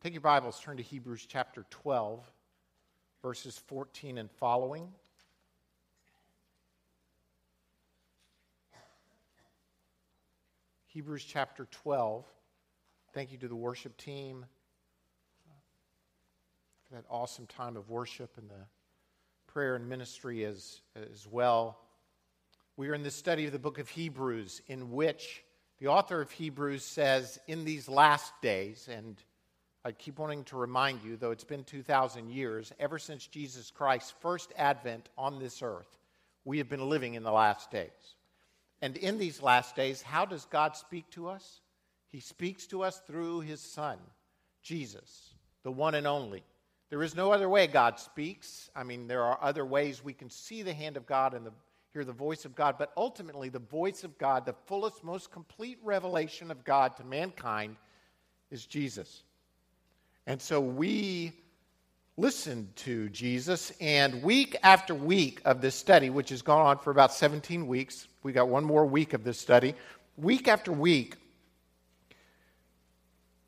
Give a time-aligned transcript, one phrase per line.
[0.00, 2.24] Take your Bibles, turn to Hebrews chapter 12,
[3.20, 4.92] verses 14 and following.
[10.86, 12.24] Hebrews chapter 12.
[13.12, 14.46] Thank you to the worship team
[16.88, 18.66] for that awesome time of worship and the
[19.48, 21.76] prayer and ministry as, as well.
[22.76, 25.42] We are in the study of the book of Hebrews, in which
[25.80, 29.20] the author of Hebrews says, In these last days, and
[29.88, 34.12] I keep wanting to remind you, though it's been 2,000 years, ever since Jesus Christ's
[34.20, 35.88] first advent on this earth,
[36.44, 37.88] we have been living in the last days.
[38.82, 41.62] And in these last days, how does God speak to us?
[42.10, 43.96] He speaks to us through his Son,
[44.62, 45.30] Jesus,
[45.62, 46.44] the one and only.
[46.90, 48.68] There is no other way God speaks.
[48.76, 51.52] I mean, there are other ways we can see the hand of God and the,
[51.94, 55.78] hear the voice of God, but ultimately, the voice of God, the fullest, most complete
[55.82, 57.76] revelation of God to mankind,
[58.50, 59.22] is Jesus.
[60.28, 61.32] And so we
[62.18, 66.90] listened to Jesus, and week after week of this study, which has gone on for
[66.90, 69.74] about 17 weeks, we got one more week of this study.
[70.18, 71.16] Week after week,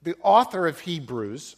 [0.04, 1.54] the author of Hebrews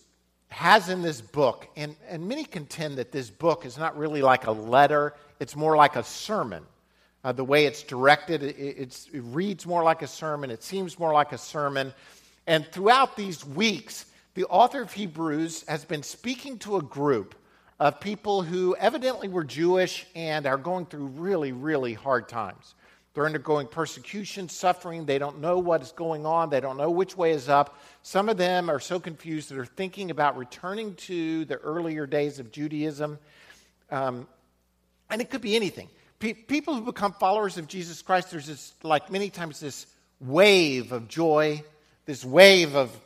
[0.48, 4.48] has in this book, and, and many contend that this book is not really like
[4.48, 6.64] a letter, it's more like a sermon.
[7.22, 11.12] Uh, the way it's directed, it, it reads more like a sermon, it seems more
[11.12, 11.94] like a sermon.
[12.48, 17.34] And throughout these weeks, the author of Hebrews has been speaking to a group
[17.78, 22.74] of people who evidently were Jewish and are going through really, really hard times.
[23.12, 25.04] They're undergoing persecution, suffering.
[25.04, 26.48] They don't know what is going on.
[26.48, 27.78] They don't know which way is up.
[28.02, 32.38] Some of them are so confused that they're thinking about returning to the earlier days
[32.38, 33.18] of Judaism.
[33.90, 34.26] Um,
[35.10, 35.88] and it could be anything.
[36.20, 39.86] Pe- people who become followers of Jesus Christ, there's this, like many times, this
[40.18, 41.62] wave of joy,
[42.06, 42.98] this wave of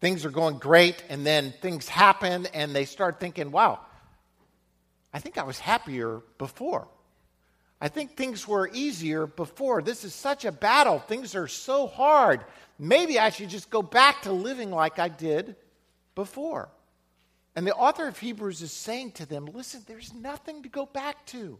[0.00, 3.80] things are going great, and then things happen, and they start thinking, wow,
[5.12, 6.88] I think I was happier before.
[7.80, 9.82] I think things were easier before.
[9.82, 10.98] This is such a battle.
[10.98, 12.44] Things are so hard.
[12.78, 15.54] Maybe I should just go back to living like I did
[16.14, 16.68] before.
[17.54, 21.24] And the author of Hebrews is saying to them listen, there's nothing to go back
[21.26, 21.58] to.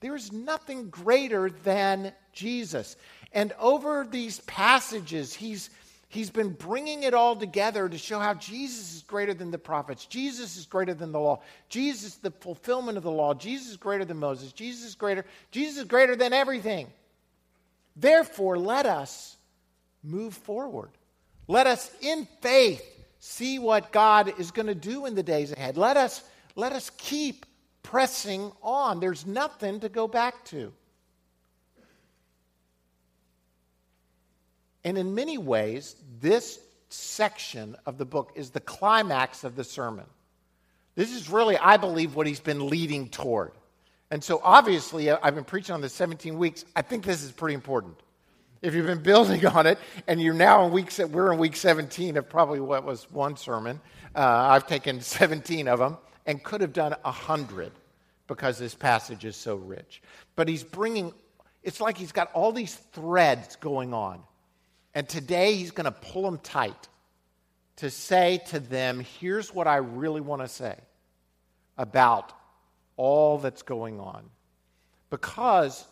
[0.00, 2.96] There's nothing greater than Jesus.
[3.32, 5.70] And over these passages, he's
[6.16, 10.06] He's been bringing it all together to show how Jesus is greater than the prophets.
[10.06, 11.42] Jesus is greater than the law.
[11.68, 13.34] Jesus the fulfillment of the law.
[13.34, 14.54] Jesus is greater than Moses.
[14.54, 15.26] Jesus is greater.
[15.50, 16.86] Jesus is greater than everything.
[17.96, 19.36] Therefore, let us
[20.02, 20.88] move forward.
[21.48, 22.82] Let us, in faith,
[23.18, 25.76] see what God is going to do in the days ahead.
[25.76, 27.44] Let us, let us keep
[27.82, 29.00] pressing on.
[29.00, 30.72] There's nothing to go back to.
[34.86, 40.06] And in many ways, this section of the book is the climax of the sermon.
[40.94, 43.52] This is really, I believe, what he's been leading toward.
[44.10, 46.64] And so, obviously, I've been preaching on this 17 weeks.
[46.74, 47.96] I think this is pretty important.
[48.62, 52.16] If you've been building on it and you're now in week, we're in week 17
[52.16, 53.80] of probably what was one sermon.
[54.14, 57.72] Uh, I've taken 17 of them and could have done 100
[58.26, 60.02] because this passage is so rich.
[60.34, 61.12] But he's bringing,
[61.62, 64.22] it's like he's got all these threads going on.
[64.96, 66.88] And today he's going to pull them tight
[67.76, 70.74] to say to them, here's what I really want to say
[71.76, 72.32] about
[72.96, 74.24] all that's going on.
[75.10, 75.84] Because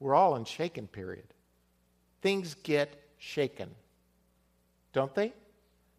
[0.00, 1.26] we're all in shaken period.
[2.22, 3.68] Things get shaken,
[4.94, 5.34] don't they?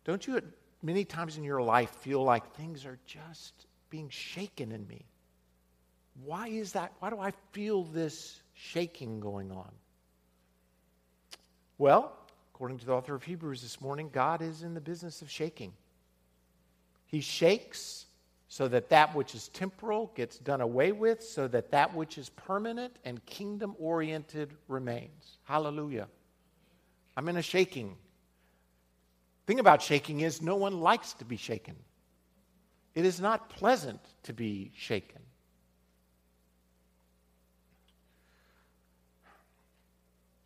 [0.04, 0.42] Don't you
[0.82, 5.06] many times in your life feel like things are just being shaken in me?
[6.24, 6.94] Why is that?
[7.00, 9.72] Why do I feel this shaking going on?
[11.78, 12.14] Well,
[12.54, 15.74] according to the author of Hebrews this morning, God is in the business of shaking.
[17.06, 18.06] He shakes
[18.48, 22.30] so that that which is temporal gets done away with, so that that which is
[22.30, 25.40] permanent and kingdom oriented remains.
[25.44, 26.08] Hallelujah.
[27.18, 27.98] I'm in a shaking.
[29.48, 31.76] Thing about shaking is no one likes to be shaken.
[32.94, 35.25] It is not pleasant to be shaken.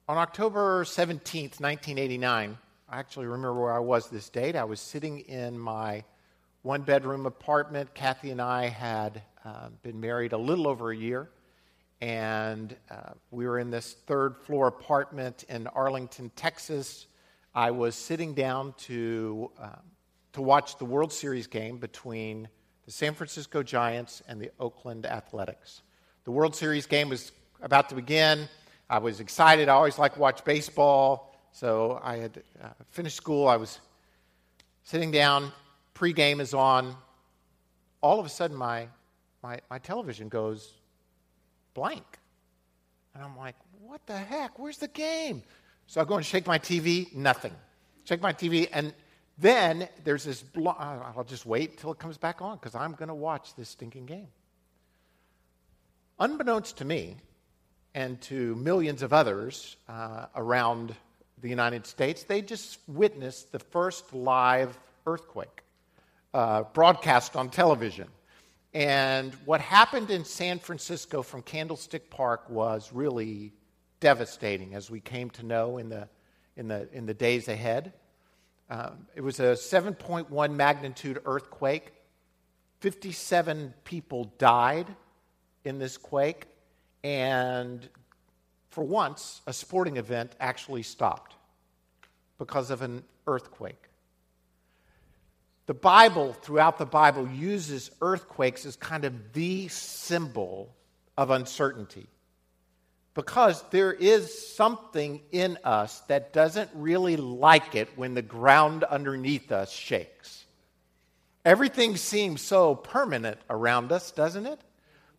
[0.10, 2.58] On October 17th, 1989,
[2.90, 4.56] I actually remember where I was this date.
[4.56, 6.04] I was sitting in my
[6.64, 7.94] one bedroom apartment.
[7.94, 11.30] Kathy and I had uh, been married a little over a year,
[12.02, 17.06] and uh, we were in this third floor apartment in Arlington, Texas.
[17.54, 19.76] I was sitting down to, uh,
[20.34, 22.50] to watch the World Series game between
[22.88, 25.84] the San Francisco Giants and the Oakland Athletics.
[26.24, 28.50] The World Series game was about to begin.
[28.90, 29.70] I was excited.
[29.70, 31.36] I always like to watch baseball.
[31.52, 33.48] So I had uh, finished school.
[33.48, 33.80] I was
[34.84, 35.52] sitting down.
[35.94, 36.96] Pre-game is on.
[38.02, 38.88] All of a sudden, my,
[39.44, 40.74] my, my television goes
[41.74, 42.06] blank.
[43.14, 44.58] And I'm like, what the heck?
[44.58, 45.44] Where's the game?
[45.88, 47.14] So I go and shake my TV.
[47.14, 47.54] Nothing.
[48.06, 48.70] Shake my TV.
[48.72, 48.94] And
[49.38, 53.10] then there's this, bl- I'll just wait till it comes back on because I'm going
[53.10, 54.28] to watch this stinking game.
[56.20, 57.18] Unbeknownst to me,
[57.94, 60.96] and to millions of others uh, around
[61.42, 65.64] the United States, they just witnessed the first live earthquake
[66.34, 68.08] uh, broadcast on television.
[68.74, 73.54] And what happened in San Francisco from Candlestick Park was really
[74.00, 76.08] devastating, as we came to know in the,
[76.56, 77.94] in the, in the days ahead.
[78.70, 81.92] Um, it was a 7.1 magnitude earthquake.
[82.82, 84.88] 57 people died
[85.66, 86.46] in this quake.
[87.04, 87.88] And
[88.70, 91.36] for once, a sporting event actually stopped
[92.38, 93.82] because of an earthquake.
[95.66, 100.74] The Bible, throughout the Bible, uses earthquakes as kind of the symbol
[101.18, 102.08] of uncertainty.
[103.14, 109.52] Because there is something in us that doesn't really like it when the ground underneath
[109.52, 110.46] us shakes.
[111.46, 114.60] Everything seems so permanent around us, doesn't it?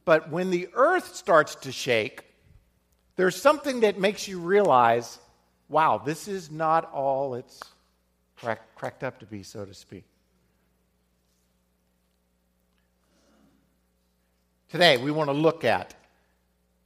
[0.04, 2.24] But when the earth starts to shake,
[3.16, 5.18] there's something that makes you realize
[5.70, 7.60] wow, this is not all it's
[8.36, 10.04] crack, cracked up to be, so to speak.
[14.68, 15.94] Today, we want to look at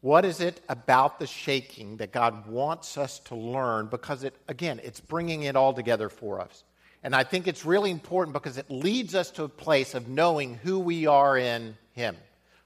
[0.01, 4.81] what is it about the shaking that God wants us to learn because it, again,
[4.85, 6.63] it's bringing it all together for us.
[7.03, 10.55] And I think it's really important because it leads us to a place of knowing
[10.55, 12.17] who we are in Him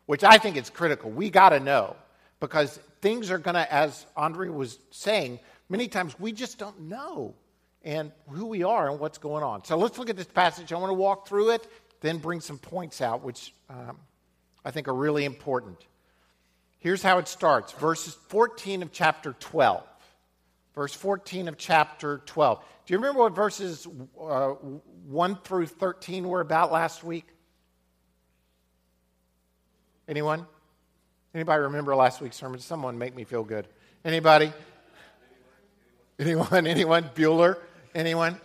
[0.09, 1.11] which I think is critical.
[1.11, 1.95] We got to know
[2.41, 5.39] because things are going to, as Andre was saying,
[5.69, 7.35] many times we just don't know
[7.83, 9.67] and who we are and what's going on.
[9.67, 10.73] So let's look at this passage.
[10.73, 11.71] I want to walk through it,
[12.01, 13.99] then bring some points out, which um,
[14.65, 15.77] I think are really important.
[16.79, 19.85] Here's how it starts verses 14 of chapter 12.
[20.75, 22.65] Verse 14 of chapter 12.
[22.87, 23.87] Do you remember what verses
[24.19, 27.27] uh, 1 through 13 were about last week?
[30.09, 30.47] Anyone?
[31.35, 32.59] Anybody remember last week's sermon?
[32.61, 33.69] Someone make me feel good.
[34.05, 34.51] Anybody?
[36.19, 36.67] Anyone?
[36.67, 37.11] Anyone?
[37.15, 37.59] Bueller?
[37.95, 38.41] Anyone?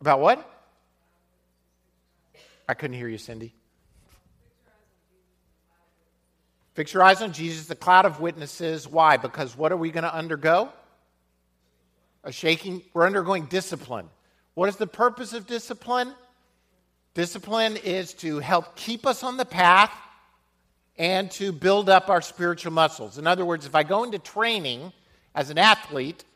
[0.00, 0.50] About what?
[2.66, 3.54] I couldn't hear you, Cindy.
[6.74, 8.88] Fix your eyes on Jesus, the cloud of witnesses.
[8.88, 9.18] Why?
[9.18, 10.70] Because what are we going to undergo?
[12.24, 12.82] A shaking.
[12.94, 14.08] We're undergoing discipline.
[14.54, 16.14] What is the purpose of discipline?
[17.16, 19.90] Discipline is to help keep us on the path
[20.98, 23.16] and to build up our spiritual muscles.
[23.16, 24.92] In other words, if I go into training
[25.34, 26.26] as an athlete,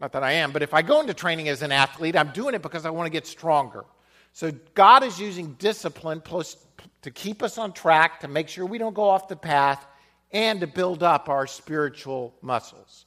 [0.00, 2.56] not that I am, but if I go into training as an athlete, I'm doing
[2.56, 3.84] it because I want to get stronger.
[4.32, 6.56] So God is using discipline plus
[7.02, 9.86] to keep us on track, to make sure we don't go off the path,
[10.32, 13.06] and to build up our spiritual muscles.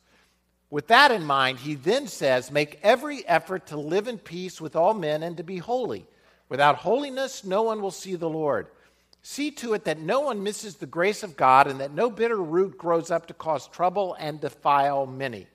[0.69, 4.77] With that in mind, he then says, Make every effort to live in peace with
[4.77, 6.07] all men and to be holy.
[6.49, 8.67] Without holiness, no one will see the Lord.
[9.21, 12.37] See to it that no one misses the grace of God and that no bitter
[12.37, 15.47] root grows up to cause trouble and defile many.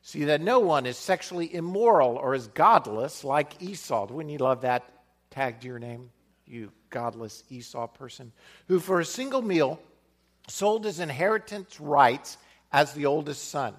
[0.00, 4.06] See that no one is sexually immoral or is godless like Esau.
[4.06, 4.84] Wouldn't you love that
[5.30, 6.10] tag to your name?
[6.46, 8.32] You godless Esau person,
[8.68, 9.78] who for a single meal
[10.48, 12.38] sold his inheritance rights
[12.72, 13.74] as the oldest son.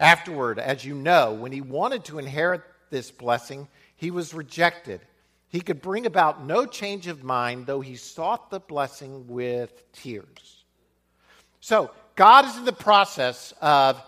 [0.00, 5.00] Afterward, as you know, when he wanted to inherit this blessing, he was rejected
[5.50, 10.64] he could bring about no change of mind, though he sought the blessing with tears.
[11.60, 14.00] So, God is in the process of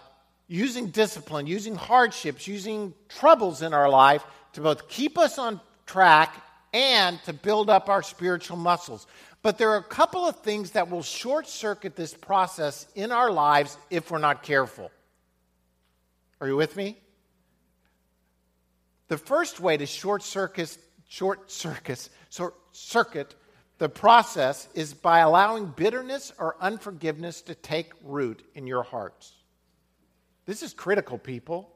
[0.46, 6.34] using discipline, using hardships, using troubles in our life to both keep us on track
[6.72, 9.06] and to build up our spiritual muscles.
[9.42, 13.30] But there are a couple of things that will short circuit this process in our
[13.32, 14.90] lives if we're not careful.
[16.40, 16.96] Are you with me?
[19.08, 20.78] The first way to short circuit
[21.12, 23.34] short circuit, short circuit
[23.76, 29.34] the process is by allowing bitterness or unforgiveness to take root in your hearts.
[30.46, 31.68] This is critical, people.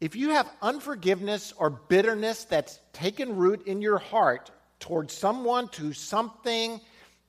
[0.00, 4.50] If you have unforgiveness or bitterness that's taken root in your heart
[4.80, 6.80] towards someone, to something,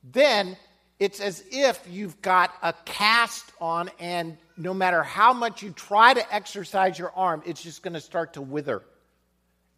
[0.02, 0.56] then
[0.98, 6.14] it's as if you've got a cast on, and no matter how much you try
[6.14, 8.82] to exercise your arm, it's just going to start to wither.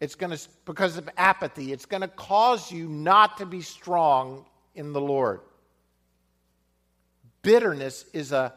[0.03, 4.45] It's going to, because of apathy, it's going to cause you not to be strong
[4.75, 5.39] in the Lord.
[7.41, 8.53] bitterness is a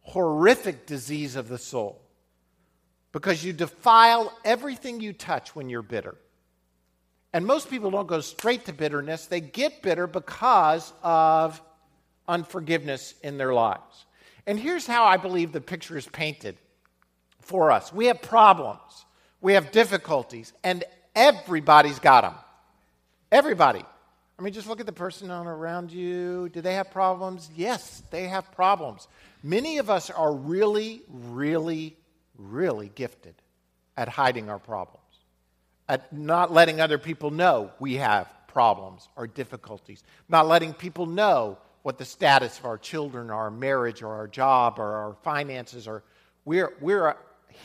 [0.00, 2.00] horrific disease of the soul
[3.12, 6.14] because you defile everything you touch when you're bitter.
[7.34, 11.60] And most people don't go straight to bitterness, they get bitter because of
[12.26, 14.06] unforgiveness in their lives.
[14.46, 16.56] And here's how I believe the picture is painted
[17.42, 19.05] for us we have problems,
[19.40, 22.34] we have difficulties, and everybody's got them.
[23.30, 23.84] Everybody.
[24.38, 26.50] I mean, just look at the person around you.
[26.50, 27.50] Do they have problems?
[27.56, 29.08] Yes, they have problems.
[29.42, 31.96] Many of us are really, really,
[32.36, 33.34] really gifted
[33.96, 35.00] at hiding our problems,
[35.88, 41.58] at not letting other people know we have problems or difficulties, not letting people know
[41.82, 46.02] what the status of our children, our marriage, or our job, or our finances are.
[46.44, 47.16] We're, we're a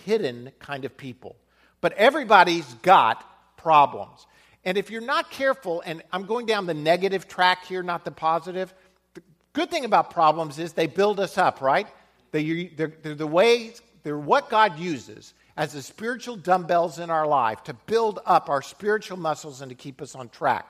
[0.05, 1.35] hidden kind of people.
[1.81, 3.25] But everybody's got
[3.57, 4.25] problems.
[4.63, 8.11] And if you're not careful, and I'm going down the negative track here, not the
[8.11, 8.73] positive,
[9.15, 9.21] the
[9.53, 11.87] good thing about problems is they build us up, right?
[12.31, 17.27] They, they're, they're the ways, they're what God uses as the spiritual dumbbells in our
[17.27, 20.65] life to build up our spiritual muscles and to keep us on track.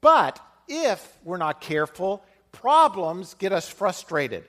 [0.00, 4.44] But if we're not careful, problems get us frustrated.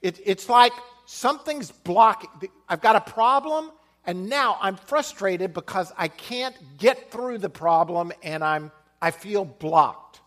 [0.00, 0.72] It, it's like
[1.06, 2.30] something's blocking.
[2.68, 3.70] I've got a problem
[4.04, 9.44] and now I'm frustrated because I can't get through the problem and I'm, I feel
[9.44, 10.20] blocked.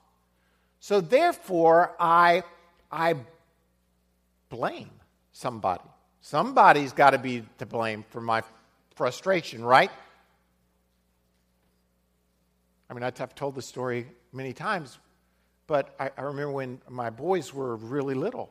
[0.79, 2.43] So therefore, I,
[2.91, 3.15] I
[4.49, 4.91] blame
[5.33, 5.83] somebody.
[6.21, 8.43] Somebody's got to be to blame for my
[8.95, 9.91] frustration, right?
[12.89, 14.99] I mean, I've told the story many times,
[15.67, 18.49] but I, I remember when my boys were really little.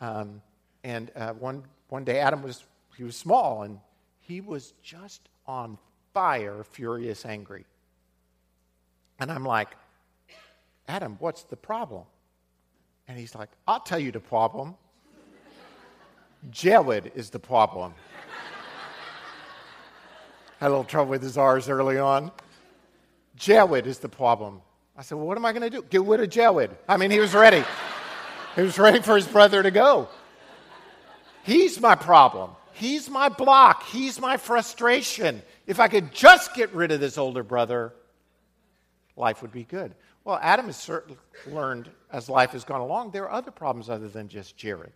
[0.00, 0.42] Um,
[0.84, 2.64] and uh, one, one day, Adam was,
[2.96, 3.80] he was small, and
[4.26, 5.78] he was just on
[6.12, 7.64] fire, furious, angry.
[9.20, 9.68] And I'm like,
[10.88, 12.04] Adam, what's the problem?
[13.08, 14.74] And he's like, I'll tell you the problem.
[16.50, 17.94] Jared is the problem.
[20.58, 22.32] Had a little trouble with his R's early on.
[23.36, 24.60] Jared is the problem.
[24.96, 25.82] I said, Well, what am I going to do?
[25.82, 26.70] Get rid of Jared.
[26.88, 27.62] I mean, he was ready.
[28.54, 30.08] he was ready for his brother to go.
[31.42, 32.50] He's my problem.
[32.76, 33.84] He's my block.
[33.84, 35.42] He's my frustration.
[35.66, 37.94] If I could just get rid of this older brother,
[39.16, 39.94] life would be good.
[40.24, 44.08] Well, Adam has certainly learned as life has gone along, there are other problems other
[44.08, 44.92] than just Jared.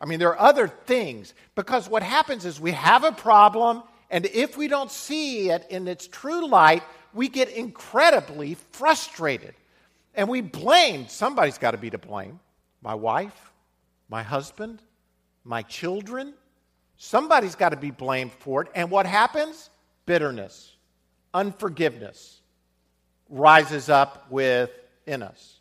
[0.00, 1.34] I mean, there are other things.
[1.54, 5.86] Because what happens is we have a problem, and if we don't see it in
[5.88, 6.82] its true light,
[7.14, 9.54] we get incredibly frustrated.
[10.14, 12.40] And we blame, somebody's got to be to blame.
[12.82, 13.52] My wife,
[14.08, 14.82] my husband,
[15.44, 16.34] my children,
[16.98, 18.68] Somebody's got to be blamed for it.
[18.74, 19.70] And what happens?
[20.04, 20.74] Bitterness,
[21.32, 22.40] unforgiveness
[23.28, 25.60] rises up within us.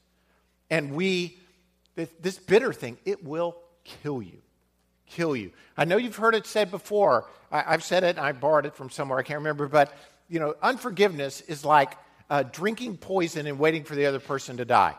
[0.70, 1.38] And we,
[1.96, 4.42] this bitter thing, it will kill you.
[5.06, 5.52] Kill you.
[5.78, 7.30] I know you've heard it said before.
[7.52, 9.94] I, have said it I borrowed it from somewhere, I can't remember, but
[10.28, 11.94] you know, unforgiveness is like
[12.30, 14.96] uh, drinking poison and waiting for the other person to die.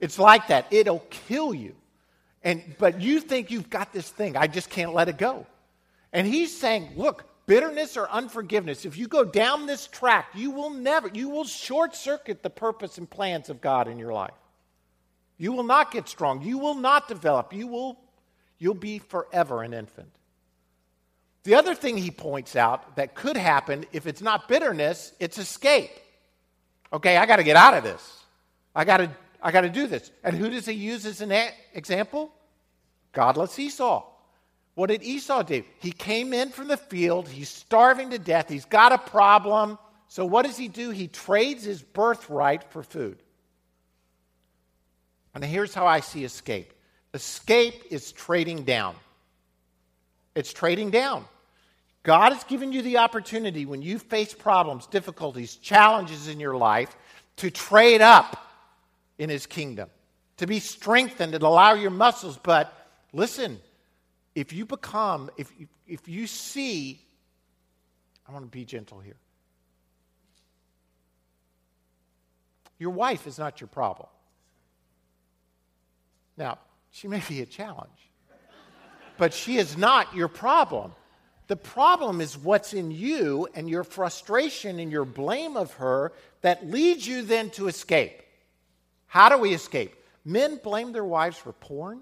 [0.00, 0.66] It's like that.
[0.70, 1.74] It'll kill you.
[2.44, 5.46] And, but you think you've got this thing, I just can't let it go.
[6.12, 10.70] And he's saying, look, bitterness or unforgiveness, if you go down this track, you will
[10.70, 14.34] never, you will short circuit the purpose and plans of God in your life.
[15.38, 16.42] You will not get strong.
[16.42, 17.52] You will not develop.
[17.52, 17.98] You will,
[18.58, 20.10] you'll be forever an infant.
[21.44, 25.90] The other thing he points out that could happen if it's not bitterness, it's escape.
[26.92, 28.22] Okay, I got to get out of this.
[28.74, 29.10] I got to
[29.42, 30.10] I got to do this.
[30.22, 31.32] And who does he use as an
[31.74, 32.32] example?
[33.12, 34.04] Godless Esau.
[34.74, 35.64] What did Esau do?
[35.80, 37.28] He came in from the field.
[37.28, 38.48] He's starving to death.
[38.48, 39.78] He's got a problem.
[40.08, 40.90] So what does he do?
[40.90, 43.22] He trades his birthright for food.
[45.34, 46.72] And here's how I see escape
[47.14, 48.94] escape is trading down.
[50.34, 51.26] It's trading down.
[52.04, 56.96] God has given you the opportunity when you face problems, difficulties, challenges in your life
[57.36, 58.51] to trade up
[59.18, 59.88] in his kingdom,
[60.38, 62.38] to be strengthened and allow your muscles.
[62.42, 62.72] But
[63.12, 63.60] listen,
[64.34, 65.52] if you become, if,
[65.86, 67.00] if you see,
[68.26, 69.16] I want to be gentle here.
[72.78, 74.08] Your wife is not your problem.
[76.36, 76.58] Now,
[76.90, 77.90] she may be a challenge,
[79.18, 80.92] but she is not your problem.
[81.46, 86.68] The problem is what's in you and your frustration and your blame of her that
[86.70, 88.22] leads you then to escape.
[89.12, 89.94] How do we escape?
[90.24, 92.00] Men blame their wives for porn.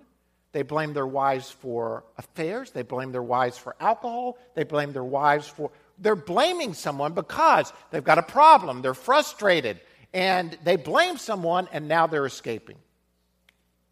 [0.53, 2.71] They blame their wives for affairs.
[2.71, 4.39] They blame their wives for alcohol.
[4.55, 5.73] They blame their wives for.
[5.99, 8.81] They're blaming someone because they've got a problem.
[8.81, 9.81] They're frustrated.
[10.15, 12.77] And they blame someone, and now they're escaping.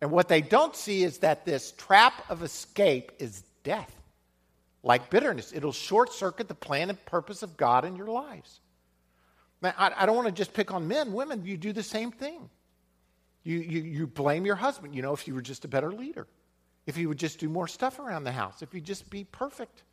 [0.01, 3.93] And what they don't see is that this trap of escape is death.
[4.85, 8.61] Like bitterness, it'll short circuit the plan and purpose of God in your lives.
[9.61, 11.13] Now, I, I don't want to just pick on men.
[11.13, 12.49] Women, you do the same thing.
[13.49, 14.95] You, you, you blame your husband.
[14.95, 16.27] You know, if you were just a better leader,
[16.87, 19.85] if you would just do more stuff around the house, if you'd just be perfect,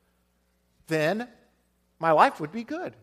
[0.87, 1.29] then
[1.97, 2.93] my life would be good.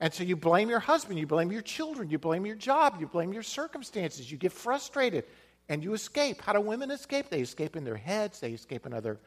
[0.00, 3.06] And so you blame your husband, you blame your children, you blame your job, you
[3.06, 5.24] blame your circumstances, you get frustrated,
[5.68, 6.40] and you escape.
[6.40, 7.28] How do women escape?
[7.28, 9.20] They escape in their heads, they escape in other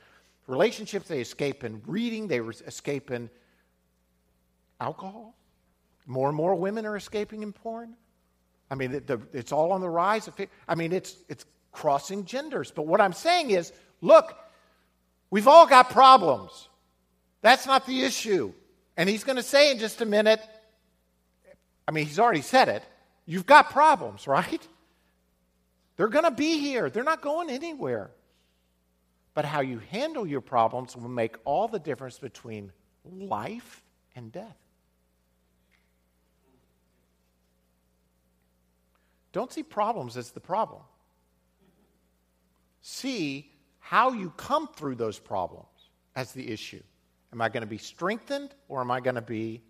[0.47, 3.29] relationships, they escape in reading, they escape in
[4.81, 5.35] alcohol.
[6.07, 7.93] More and more women are escaping in porn.
[8.69, 10.27] I mean, the, the, it's all on the rise.
[10.27, 10.35] Of,
[10.67, 12.71] I mean, it's, it's crossing genders.
[12.71, 13.71] But what I'm saying is
[14.01, 14.37] look,
[15.29, 16.69] we've all got problems.
[17.41, 18.53] That's not the issue.
[18.95, 20.41] And he's going to say in just a minute,
[21.87, 22.83] I mean, he's already said it.
[23.25, 24.67] You've got problems, right?
[25.95, 28.11] They're going to be here, they're not going anywhere.
[29.33, 32.71] But how you handle your problems will make all the difference between
[33.05, 33.83] life
[34.15, 34.57] and death.
[39.37, 40.81] Don't see problems as the problem.
[42.81, 45.67] See how you come through those problems
[46.15, 46.81] as the issue.
[47.31, 49.61] Am I going to be strengthened or am I going to be.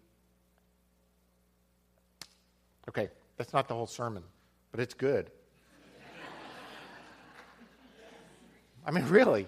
[2.88, 4.24] Okay, that's not the whole sermon,
[4.72, 5.32] but it's good.
[8.86, 9.48] I mean, really.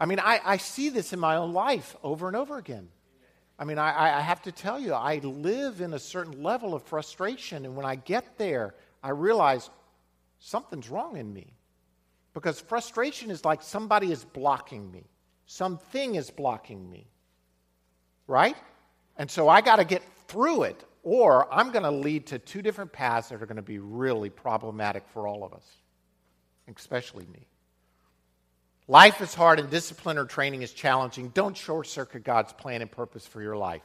[0.00, 2.88] I mean, I, I see this in my own life over and over again.
[3.58, 6.84] I mean, I, I have to tell you, I live in a certain level of
[6.84, 9.70] frustration, and when I get there, I realize
[10.38, 11.54] something's wrong in me.
[12.34, 15.04] Because frustration is like somebody is blocking me,
[15.46, 17.06] something is blocking me.
[18.26, 18.56] Right?
[19.16, 22.62] And so I got to get through it, or I'm going to lead to two
[22.62, 25.66] different paths that are going to be really problematic for all of us,
[26.74, 27.46] especially me.
[28.88, 31.28] Life is hard and discipline or training is challenging.
[31.28, 33.82] Don't short circuit God's plan and purpose for your life.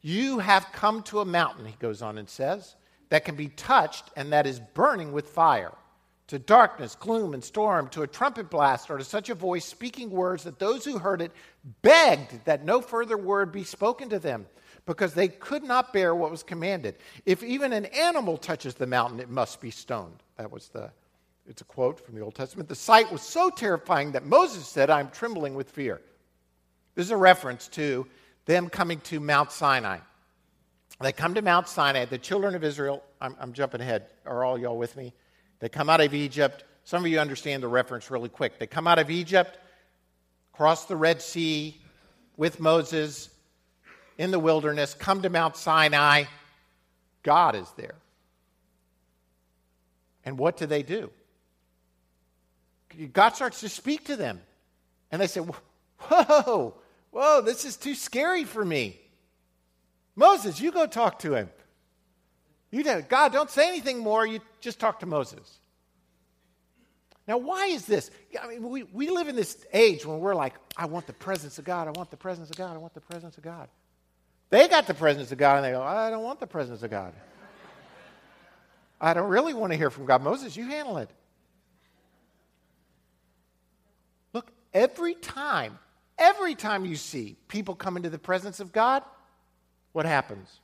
[0.00, 2.76] You have come to a mountain, he goes on and says
[3.08, 5.72] that can be touched and that is burning with fire,
[6.26, 10.10] to darkness, gloom, and storm, to a trumpet blast, or to such a voice speaking
[10.10, 11.32] words that those who heard it
[11.82, 14.46] begged that no further word be spoken to them,
[14.84, 16.96] because they could not bear what was commanded.
[17.24, 20.22] If even an animal touches the mountain, it must be stoned.
[20.36, 20.90] That was the,
[21.46, 22.68] it's a quote from the Old Testament.
[22.68, 26.00] The sight was so terrifying that Moses said, I'm trembling with fear.
[26.94, 28.06] This is a reference to
[28.44, 29.98] them coming to Mount Sinai.
[31.00, 32.06] They come to Mount Sinai.
[32.06, 34.06] The children of Israel, I'm, I'm jumping ahead.
[34.26, 35.12] Are all y'all with me?
[35.60, 36.64] They come out of Egypt.
[36.84, 38.58] Some of you understand the reference really quick.
[38.58, 39.58] They come out of Egypt,
[40.52, 41.80] cross the Red Sea
[42.36, 43.30] with Moses
[44.16, 46.24] in the wilderness, come to Mount Sinai.
[47.22, 47.94] God is there.
[50.24, 51.10] And what do they do?
[53.12, 54.40] God starts to speak to them.
[55.10, 56.74] And they say, Whoa,
[57.10, 58.98] whoa, this is too scary for me.
[60.18, 61.48] Moses, you go talk to him.
[62.72, 64.26] You do, God, don't say anything more.
[64.26, 65.60] You just talk to Moses.
[67.28, 68.10] Now, why is this?
[68.42, 71.60] I mean, we, we live in this age when we're like, I want the presence
[71.60, 71.86] of God.
[71.86, 72.74] I want the presence of God.
[72.74, 73.68] I want the presence of God.
[74.50, 76.90] They got the presence of God and they go, I don't want the presence of
[76.90, 77.12] God.
[79.00, 80.22] I don't really want to hear from God.
[80.22, 81.10] Moses, you handle it.
[84.32, 85.78] Look, every time,
[86.18, 89.04] every time you see people come into the presence of God,
[89.98, 90.60] what happens?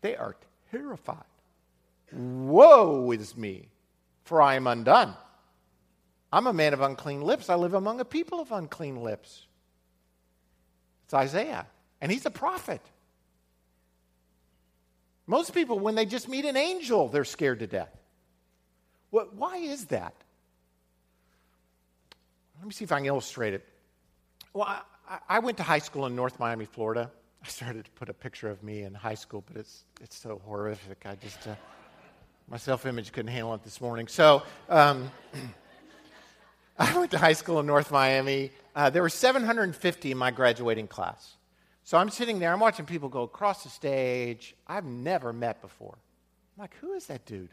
[0.00, 0.34] They are
[0.72, 1.22] terrified.
[2.10, 3.68] Woe is me,
[4.24, 5.14] for I am undone.
[6.32, 7.48] I'm a man of unclean lips.
[7.48, 9.46] I live among a people of unclean lips.
[11.04, 11.68] It's Isaiah,
[12.00, 12.80] and he's a prophet.
[15.28, 17.96] Most people, when they just meet an angel, they're scared to death.
[19.10, 20.14] Why is that?
[22.58, 23.64] Let me see if I can illustrate it.
[24.52, 24.66] Well,
[25.08, 27.12] I, I went to high school in North Miami, Florida.
[27.44, 30.40] I started to put a picture of me in high school, but it's, it's so
[30.46, 31.02] horrific.
[31.04, 31.54] I just, uh,
[32.48, 34.08] my self image couldn't handle it this morning.
[34.08, 35.10] So um,
[36.78, 38.50] I went to high school in North Miami.
[38.74, 41.36] Uh, there were 750 in my graduating class.
[41.82, 45.98] So I'm sitting there, I'm watching people go across the stage I've never met before.
[46.56, 47.50] I'm like, who is that dude?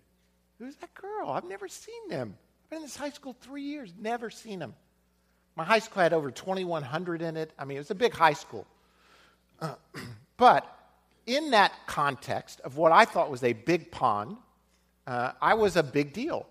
[0.59, 1.31] Who's that girl?
[1.31, 2.37] I've never seen them.
[2.63, 4.73] I've been in this high school three years, never seen them.
[5.57, 7.51] My high school had over 2,100 in it.
[7.59, 8.65] I mean, it was a big high school.
[10.37, 10.65] but
[11.25, 14.37] in that context of what I thought was a big pond,
[15.07, 16.47] uh, I was a big deal,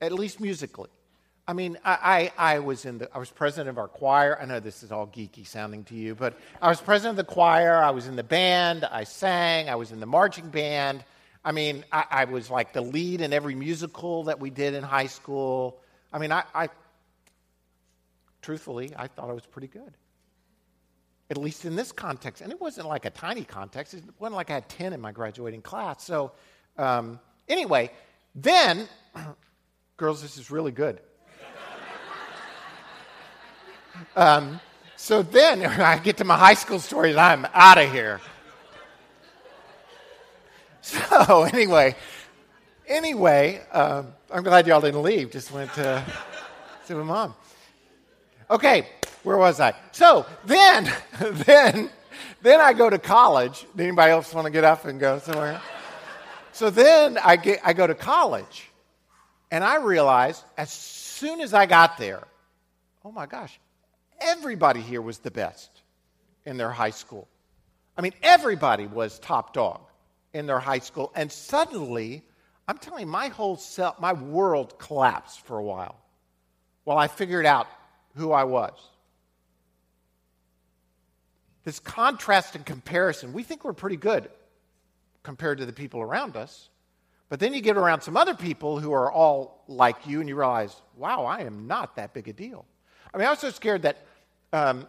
[0.00, 0.90] at least musically.
[1.46, 4.38] I mean, I, I, I, was in the, I was president of our choir.
[4.38, 7.32] I know this is all geeky sounding to you, but I was president of the
[7.32, 7.76] choir.
[7.76, 8.84] I was in the band.
[8.84, 9.70] I sang.
[9.70, 11.04] I was in the marching band.
[11.42, 14.82] I mean, I, I was like the lead in every musical that we did in
[14.82, 15.80] high school.
[16.12, 16.68] I mean, I, I
[18.42, 19.94] truthfully, I thought I was pretty good.
[21.30, 22.42] At least in this context.
[22.42, 23.94] And it wasn't like a tiny context.
[23.94, 26.02] It wasn't like I had 10 in my graduating class.
[26.04, 26.32] So,
[26.78, 27.90] um, anyway,
[28.34, 28.88] then,
[29.96, 31.00] girls, this is really good.
[34.14, 34.60] Um,
[34.94, 38.20] so then I get to my high school stories, I'm out of here.
[40.80, 41.96] So anyway,
[42.86, 45.30] anyway, um, I'm glad y'all didn't leave.
[45.30, 46.02] Just went to
[46.84, 47.34] see my mom.
[48.50, 48.86] Okay,
[49.28, 49.74] where was I?
[49.92, 51.90] So then, then,
[52.40, 53.66] then I go to college.
[53.78, 55.60] Anybody else want to get up and go somewhere?
[56.52, 58.70] So then I get, I go to college,
[59.50, 62.26] and I realize as soon as I got there,
[63.04, 63.60] oh my gosh,
[64.18, 65.82] everybody here was the best
[66.46, 67.28] in their high school.
[67.98, 69.82] I mean, everybody was top dog
[70.32, 71.12] in their high school.
[71.14, 72.22] And suddenly,
[72.66, 76.00] I'm telling you, my whole self, my world collapsed for a while
[76.84, 77.66] while I figured out
[78.16, 78.72] who I was.
[81.64, 84.28] This contrast and comparison, we think we're pretty good
[85.22, 86.68] compared to the people around us.
[87.28, 90.36] But then you get around some other people who are all like you, and you
[90.36, 92.64] realize, wow, I am not that big a deal.
[93.12, 93.98] I mean, I was so scared that
[94.52, 94.86] um,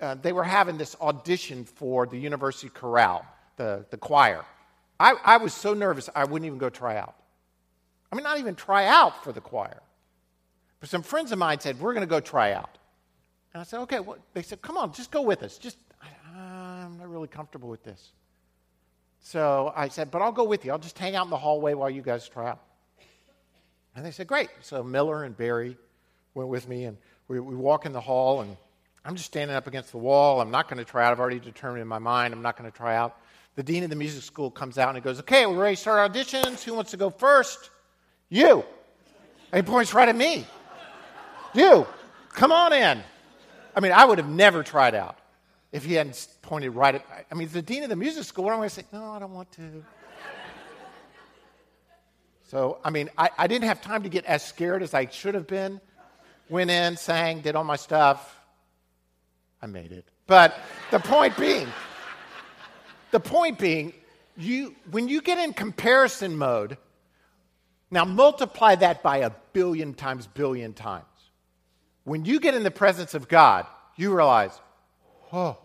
[0.00, 4.44] uh, they were having this audition for the university chorale, the, the choir.
[4.98, 7.14] I, I was so nervous, I wouldn't even go try out.
[8.10, 9.80] I mean, not even try out for the choir.
[10.80, 12.76] But some friends of mine said, We're going to go try out.
[13.54, 14.00] And I said, Okay.
[14.00, 15.56] Well, they said, Come on, just go with us.
[15.56, 15.78] Just,
[16.36, 18.12] I'm not really comfortable with this.
[19.20, 20.72] So I said, But I'll go with you.
[20.72, 22.60] I'll just hang out in the hallway while you guys try out.
[23.94, 24.50] And they said, Great.
[24.60, 25.76] So Miller and Barry
[26.34, 26.96] went with me, and
[27.28, 28.56] we, we walk in the hall, and
[29.04, 30.40] I'm just standing up against the wall.
[30.40, 31.12] I'm not going to try out.
[31.12, 33.16] I've already determined in my mind I'm not going to try out.
[33.54, 35.80] The dean of the music school comes out and he goes, Okay, we're ready to
[35.80, 36.62] start auditions.
[36.62, 37.70] Who wants to go first?
[38.28, 38.64] You.
[39.52, 40.46] And he points right at me.
[41.54, 41.86] You.
[42.30, 43.02] Come on in.
[43.76, 45.18] I mean, I would have never tried out
[45.72, 48.52] if he hadn't pointed right at I mean, the dean of the music school, what
[48.52, 48.84] am I going to say?
[48.92, 49.84] No, I don't want to.
[52.44, 55.34] So, I mean, I, I didn't have time to get as scared as I should
[55.34, 55.80] have been.
[56.50, 58.38] Went in, sang, did all my stuff
[59.62, 60.04] I made it.
[60.26, 60.54] But
[60.90, 61.68] the point being,
[63.10, 63.94] the point being,
[64.36, 66.76] you, when you get in comparison mode,
[67.90, 71.04] now multiply that by a billion times billion times.
[72.04, 74.58] When you get in the presence of God, you realize,
[75.32, 75.58] oh,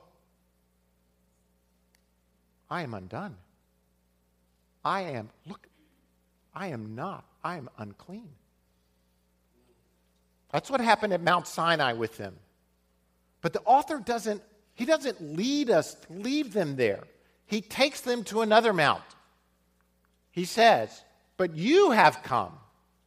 [2.70, 3.36] I am undone.
[4.84, 5.68] I am, look,
[6.54, 7.26] I am not.
[7.44, 8.30] I am unclean.
[10.52, 12.36] That's what happened at Mount Sinai with them.
[13.42, 14.42] But the author doesn't,
[14.74, 17.04] he doesn't lead us, leave them there.
[17.46, 19.04] He takes them to another mount.
[20.32, 21.04] He says,
[21.38, 22.54] But you have come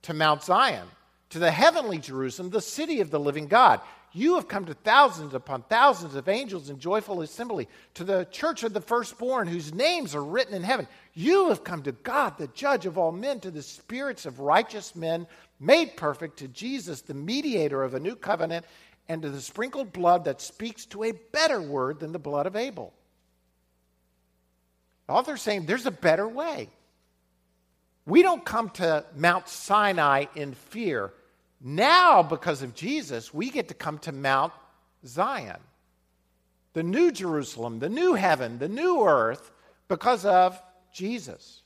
[0.03, 0.87] to Mount Zion,
[1.31, 3.81] to the heavenly Jerusalem, the city of the living God.
[4.13, 8.65] You have come to thousands upon thousands of angels in joyful assembly, to the church
[8.65, 10.89] of the firstborn, whose names are written in heaven.
[11.15, 14.97] You have come to God, the judge of all men, to the spirits of righteous
[14.97, 15.29] men
[15.61, 18.67] made perfect, to Jesus, the mediator of a new covenant,
[19.09, 22.57] and to the sprinkled blood that speaks to a better word than the blood of
[22.57, 22.93] Abel.
[25.07, 26.69] The author's saying there's a better way.
[28.07, 31.13] We don't come to Mount Sinai in fear.
[31.61, 34.53] Now, because of Jesus, we get to come to Mount
[35.07, 35.61] Zion,
[36.73, 39.51] the new Jerusalem, the new heaven, the new earth,
[39.89, 40.61] because of
[40.93, 41.63] Jesus.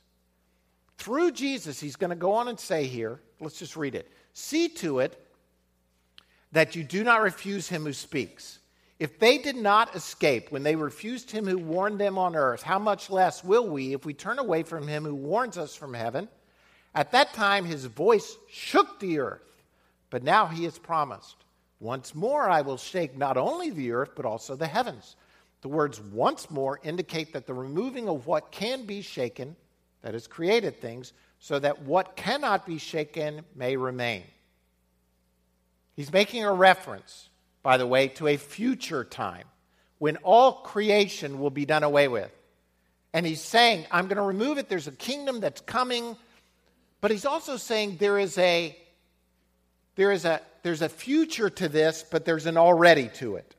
[0.97, 4.11] Through Jesus, he's going to go on and say here, let's just read it.
[4.33, 5.19] See to it
[6.51, 8.59] that you do not refuse him who speaks.
[8.97, 12.79] If they did not escape when they refused him who warned them on earth, how
[12.79, 16.29] much less will we if we turn away from him who warns us from heaven?
[16.93, 19.54] At that time, his voice shook the earth,
[20.15, 21.35] but now he has promised,
[21.81, 25.17] Once more I will shake not only the earth, but also the heavens.
[25.59, 29.57] The words once more indicate that the removing of what can be shaken,
[30.03, 34.23] that is, created things, so that what cannot be shaken may remain.
[35.97, 37.27] He's making a reference,
[37.61, 39.47] by the way, to a future time
[39.97, 42.31] when all creation will be done away with.
[43.11, 44.69] And he's saying, I'm going to remove it.
[44.69, 46.15] There's a kingdom that's coming.
[47.01, 48.77] But he's also saying there is a
[49.95, 53.55] there is a there's a future to this, but there's an already to it.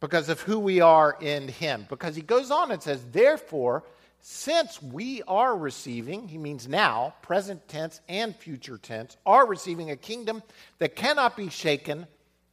[0.00, 1.84] Because of who we are in him.
[1.86, 3.84] Because he goes on and says, therefore,
[4.20, 9.96] since we are receiving, he means now, present tense and future tense, are receiving a
[9.96, 10.42] kingdom
[10.78, 12.06] that cannot be shaken,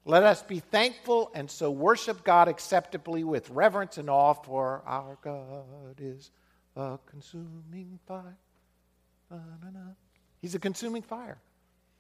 [0.04, 5.18] let us be thankful and so worship God acceptably with reverence and awe, for our
[5.22, 6.30] God is
[6.76, 8.38] a consuming fire.
[10.42, 11.38] He's a consuming fire.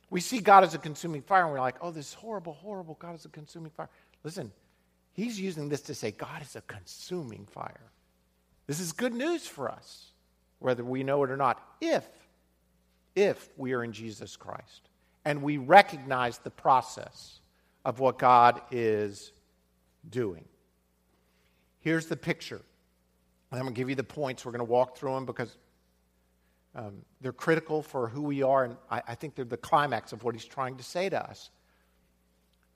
[0.10, 3.16] We see God as a consuming fire and we're like, oh, this horrible, horrible God
[3.16, 3.90] is a consuming fire.
[4.24, 4.52] Listen,
[5.14, 7.92] he's using this to say God is a consuming fire.
[8.66, 10.12] This is good news for us,
[10.60, 12.08] whether we know it or not, if,
[13.16, 14.90] if we are in Jesus Christ
[15.26, 17.40] and we recognize the process
[17.86, 19.32] of what God is
[20.10, 20.46] doing.
[21.80, 22.62] Here's the picture.
[23.52, 24.46] I'm going to give you the points.
[24.46, 25.56] We're going to walk through them because
[26.76, 30.24] um, they're critical for who we are, and I, I think they're the climax of
[30.24, 31.50] what he's trying to say to us.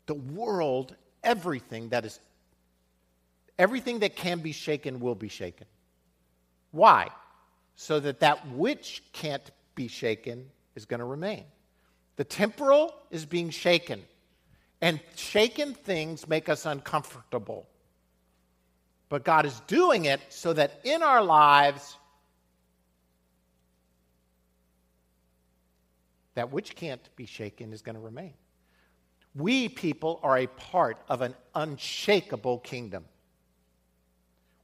[0.08, 2.20] The world, everything that is,
[3.58, 5.68] everything that can be shaken will be shaken.
[6.72, 7.10] Why?
[7.76, 11.46] So that that which can't be shaken is going to remain.
[12.16, 14.04] The temporal is being shaken,
[14.82, 17.68] and shaken things make us uncomfortable.
[19.10, 21.98] But God is doing it so that in our lives,
[26.36, 28.34] that which can't be shaken is going to remain.
[29.36, 33.06] We people are a part of an unshakable kingdom.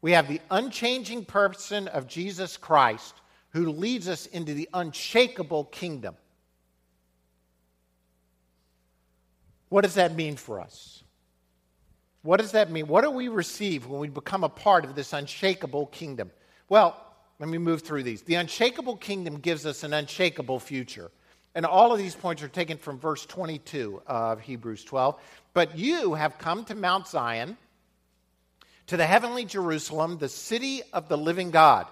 [0.02, 3.16] We have the unchanging person of Jesus Christ
[3.52, 6.16] who leads us into the unshakable kingdom.
[9.70, 11.04] What does that mean for us?
[12.22, 12.88] What does that mean?
[12.88, 16.32] What do we receive when we become a part of this unshakable kingdom?
[16.68, 16.96] Well,
[17.40, 18.22] let me move through these.
[18.22, 21.12] The unshakable kingdom gives us an unshakable future.
[21.60, 25.22] And all of these points are taken from verse 22 of Hebrews 12.
[25.54, 27.58] But you have come to Mount Zion,
[28.88, 31.86] to the heavenly Jerusalem, the city of the living God.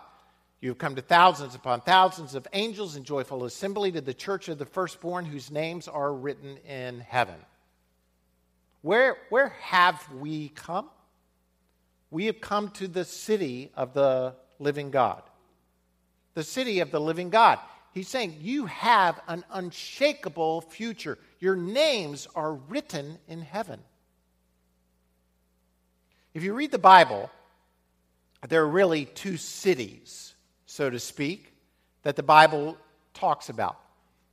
[0.62, 4.48] You have come to thousands upon thousands of angels in joyful assembly to the church
[4.48, 7.36] of the firstborn whose names are written in heaven.
[8.84, 10.90] Where, where have we come?
[12.10, 15.24] We have come to the city of the living God.
[16.36, 17.60] The city of the living God.
[17.98, 21.18] He's saying you have an unshakable future.
[21.40, 23.80] Your names are written in heaven.
[26.36, 27.32] If you read the Bible,
[28.48, 30.36] there are really two cities,
[30.68, 31.52] so to speak,
[32.04, 32.78] that the Bible
[33.16, 33.80] talks about.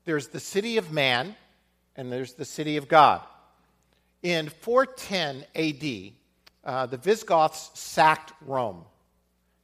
[0.05, 1.35] There's the city of man,
[1.97, 3.23] and there's the city of God.
[4.23, 6.13] In 410 AD,
[6.65, 8.85] uh, the Visigoths sacked Rome.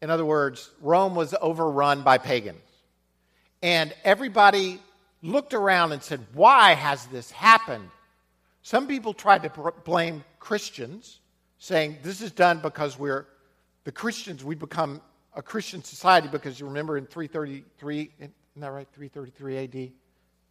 [0.00, 2.62] In other words, Rome was overrun by pagans.
[3.62, 4.80] And everybody
[5.22, 7.88] looked around and said, Why has this happened?
[8.62, 11.20] Some people tried to blame Christians,
[11.58, 13.26] saying this is done because we're
[13.84, 15.00] the Christians, we become
[15.34, 18.88] a Christian society because you remember in 333, isn't that right?
[18.92, 19.92] 333 AD?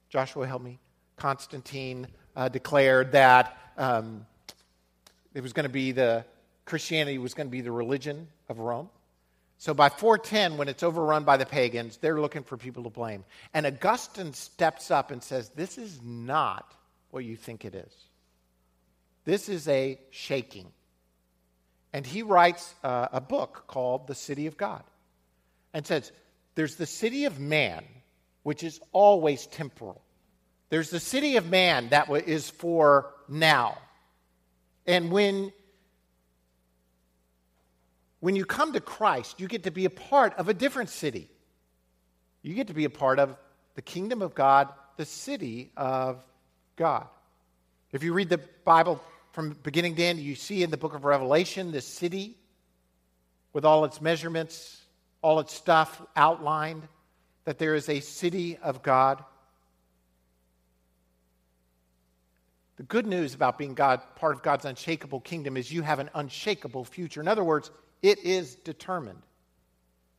[0.10, 0.80] Joshua, help me.
[1.18, 4.26] Constantine uh, declared that um,
[5.34, 6.26] it was going to be the
[6.66, 8.90] Christianity was going to be the religion of Rome.
[9.60, 13.26] So by 410, when it's overrun by the pagans, they're looking for people to blame.
[13.54, 16.74] And Augustine steps up and says, This is not
[17.12, 17.94] what you think it is.
[19.26, 20.68] This is a shaking.
[21.92, 24.84] And he writes uh, a book called The City of God
[25.74, 26.14] and says,
[26.56, 27.84] There's the city of man,
[28.44, 30.02] which is always temporal.
[30.70, 33.78] There's the city of man that is for now.
[34.88, 35.52] And when
[38.20, 41.30] when you come to Christ, you get to be a part of a different city.
[42.42, 43.36] You get to be a part of
[43.76, 46.24] the kingdom of God, the city of
[46.76, 47.08] God.
[47.92, 49.02] If you read the Bible
[49.32, 52.36] from beginning to end, you see in the book of Revelation this city
[53.54, 54.82] with all its measurements,
[55.22, 56.88] all its stuff outlined,
[57.46, 59.24] that there is a city of God.
[62.78, 66.10] The good news about being God, part of God's unshakable kingdom is you have an
[66.14, 67.20] unshakable future.
[67.20, 69.22] In other words, it is determined.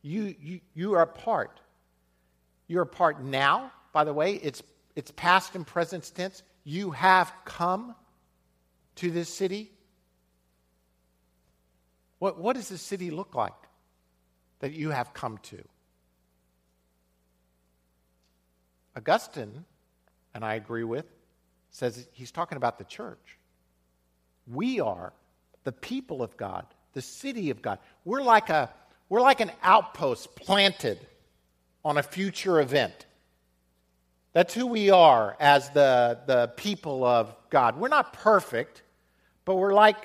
[0.01, 1.59] You, you, you are part.
[2.67, 4.33] You're a part now, by the way.
[4.35, 4.61] It's,
[4.95, 6.43] it's past and present tense.
[6.63, 7.95] You have come
[8.95, 9.71] to this city.
[12.19, 13.53] What, what does this city look like
[14.59, 15.63] that you have come to?
[18.95, 19.65] Augustine,
[20.33, 21.05] and I agree with,
[21.71, 23.37] says he's talking about the church.
[24.47, 25.13] We are
[25.63, 27.79] the people of God the city of God.
[28.05, 28.69] We're like, a,
[29.09, 30.99] we're like an outpost planted
[31.83, 33.05] on a future event.
[34.33, 37.77] That's who we are as the, the people of God.
[37.77, 38.81] We're not perfect,
[39.43, 39.97] but we're like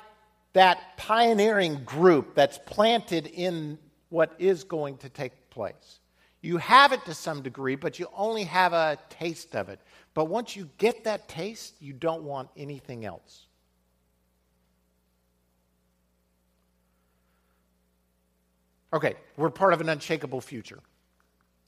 [0.52, 6.00] that pioneering group that's planted in what is going to take place.
[6.40, 9.80] You have it to some degree, but you only have a taste of it.
[10.14, 13.45] But once you get that taste, you don't want anything else.
[18.96, 20.78] Okay, we're part of an unshakable future.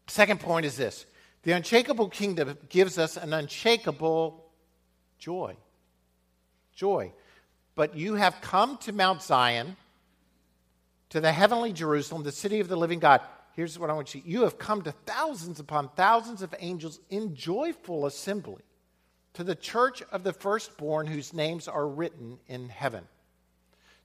[0.07, 1.05] Second point is this
[1.43, 4.47] The unshakable kingdom gives us an unshakable
[5.19, 5.55] joy.
[6.75, 7.13] Joy.
[7.75, 9.77] But you have come to Mount Zion,
[11.11, 13.21] to the heavenly Jerusalem, the city of the living God.
[13.53, 17.35] Here's what I want you You have come to thousands upon thousands of angels in
[17.35, 18.63] joyful assembly,
[19.35, 23.05] to the church of the firstborn whose names are written in heaven.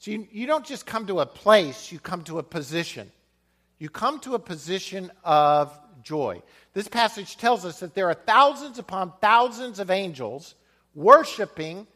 [0.04, 3.10] So you, you don't just come to a place, you come to a position.
[3.80, 6.42] You come to a position of joy.
[6.74, 10.56] This passage tells us that there are thousands upon thousands of angels
[10.94, 11.88] worshiping.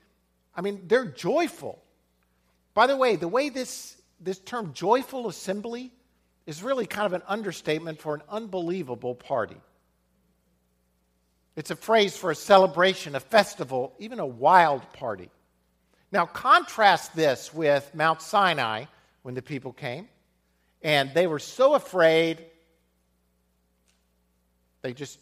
[0.55, 1.83] I mean, they're joyful.
[2.73, 5.91] By the way, the way this, this term joyful assembly
[6.45, 9.57] is really kind of an understatement for an unbelievable party.
[11.57, 15.29] It's a phrase for a celebration, a festival, even a wild party.
[16.11, 18.85] Now, contrast this with Mount Sinai
[19.23, 20.07] when the people came,
[20.81, 22.43] and they were so afraid
[24.81, 25.19] they just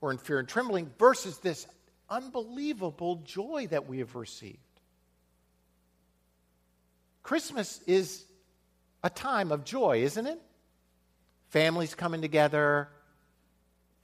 [0.00, 1.66] were in fear and trembling, versus this
[2.08, 4.58] unbelievable joy that we have received.
[7.22, 8.24] Christmas is
[9.02, 10.40] a time of joy, isn't it?
[11.48, 12.88] Families coming together.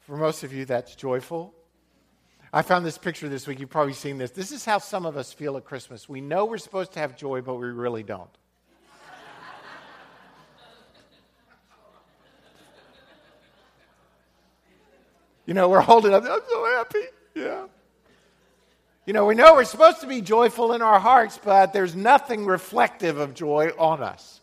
[0.01, 1.53] For most of you, that's joyful.
[2.53, 3.61] I found this picture this week.
[3.61, 4.31] You've probably seen this.
[4.31, 6.09] This is how some of us feel at Christmas.
[6.09, 8.31] We know we're supposed to have joy, but we really don't.
[15.47, 17.03] You know, we're holding up, I'm so happy.
[17.35, 17.67] Yeah.
[19.07, 22.45] You know, we know we're supposed to be joyful in our hearts, but there's nothing
[22.45, 24.41] reflective of joy on us.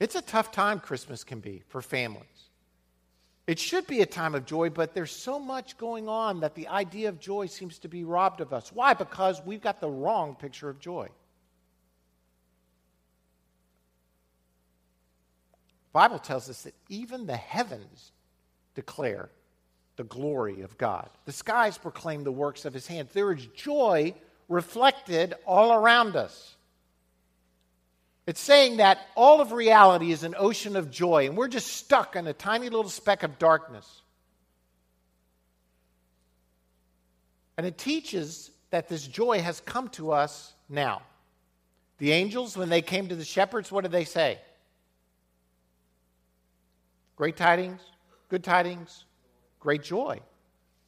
[0.00, 2.39] It's a tough time, Christmas can be for families.
[3.50, 6.68] It should be a time of joy, but there's so much going on that the
[6.68, 8.70] idea of joy seems to be robbed of us.
[8.72, 8.94] Why?
[8.94, 11.08] Because we've got the wrong picture of joy.
[15.92, 18.12] Bible tells us that even the heavens
[18.76, 19.30] declare
[19.96, 21.10] the glory of God.
[21.24, 23.10] The skies proclaim the works of his hands.
[23.12, 24.14] There is joy
[24.48, 26.54] reflected all around us.
[28.26, 32.16] It's saying that all of reality is an ocean of joy, and we're just stuck
[32.16, 34.02] in a tiny little speck of darkness.
[37.56, 41.02] And it teaches that this joy has come to us now.
[41.98, 44.38] The angels, when they came to the shepherds, what did they say?
[47.16, 47.80] Great tidings,
[48.28, 49.04] good tidings,
[49.58, 50.20] great joy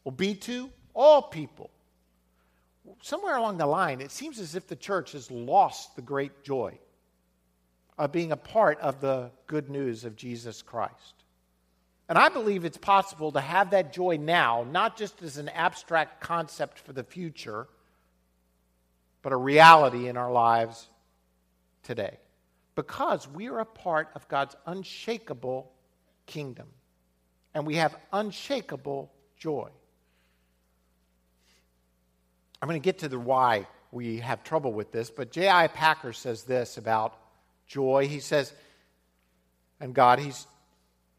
[0.05, 1.71] will be to all people.
[3.03, 6.79] Somewhere along the line, it seems as if the church has lost the great joy
[7.99, 11.15] of being a part of the good news of Jesus Christ.
[12.09, 16.21] And I believe it's possible to have that joy now, not just as an abstract
[16.21, 17.67] concept for the future,
[19.23, 20.89] but a reality in our lives
[21.83, 22.19] today.
[22.75, 25.71] Because we are a part of God's unshakable
[26.27, 26.67] kingdom.
[27.55, 29.69] And we have unshakable joy.
[32.61, 35.69] I'm going to get to the why we have trouble with this, but J.I.
[35.69, 37.17] Packer says this about
[37.73, 38.07] joy.
[38.07, 38.53] He says,
[39.81, 40.47] and God, he's,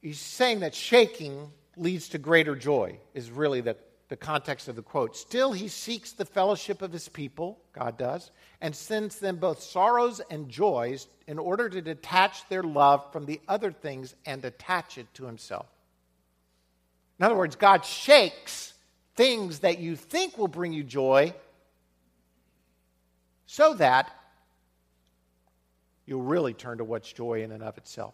[0.01, 3.75] he's saying that shaking leads to greater joy, is really the,
[4.09, 5.17] the context of the quote.
[5.17, 8.29] Still, he seeks the fellowship of his people, God does,
[8.61, 13.41] and sends them both sorrows and joys in order to detach their love from the
[13.47, 15.65] other things and attach it to himself.
[17.19, 18.73] In other words, God shakes
[19.15, 21.33] things that you think will bring you joy
[23.47, 24.11] so that
[26.05, 28.13] you'll really turn to what's joy in and of itself.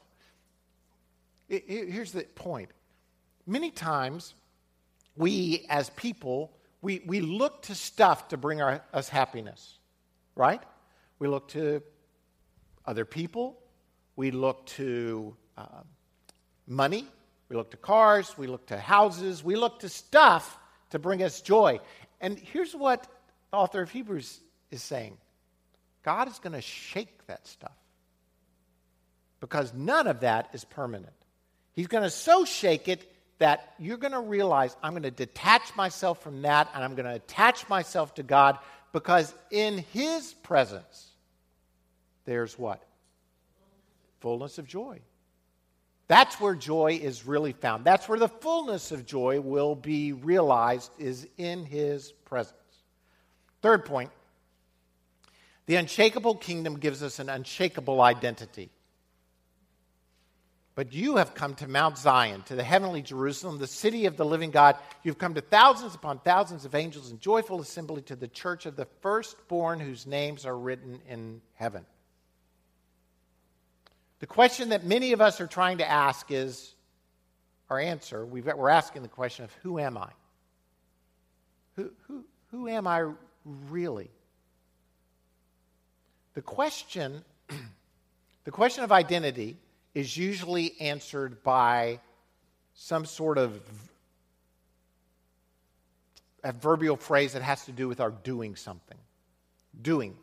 [1.47, 2.69] Here's the point.
[3.47, 4.35] Many times,
[5.15, 9.79] we as people, we, we look to stuff to bring our, us happiness,
[10.35, 10.61] right?
[11.17, 11.81] We look to
[12.85, 13.57] other people.
[14.15, 15.81] We look to uh,
[16.67, 17.07] money.
[17.49, 18.37] We look to cars.
[18.37, 19.43] We look to houses.
[19.43, 20.57] We look to stuff
[20.91, 21.79] to bring us joy.
[22.21, 23.07] And here's what
[23.49, 25.17] the author of Hebrews is saying
[26.03, 27.78] God is going to shake that stuff
[29.39, 31.13] because none of that is permanent.
[31.73, 35.75] He's going to so shake it that you're going to realize I'm going to detach
[35.75, 38.57] myself from that and I'm going to attach myself to God
[38.91, 41.09] because in His presence,
[42.25, 42.83] there's what?
[44.19, 44.99] Fullness of joy.
[46.09, 47.85] That's where joy is really found.
[47.85, 52.55] That's where the fullness of joy will be realized, is in his presence.
[53.61, 54.09] Third point
[55.67, 58.71] the unshakable kingdom gives us an unshakable identity.
[60.79, 64.23] But you have come to Mount Zion, to the heavenly Jerusalem, the city of the
[64.23, 64.77] living God.
[65.03, 68.77] You've come to thousands upon thousands of angels in joyful assembly to the church of
[68.77, 71.85] the firstborn whose names are written in heaven.
[74.19, 76.73] The question that many of us are trying to ask is
[77.69, 80.11] our answer, we are asking the question of who am I?
[81.75, 83.03] Who, who, who am I
[83.43, 84.11] really?
[86.35, 87.25] The question,
[88.45, 89.57] the question of identity
[89.93, 91.99] is usually answered by
[92.73, 93.59] some sort of
[96.43, 98.97] adverbial phrase that has to do with our doing something.
[99.81, 100.15] Doing.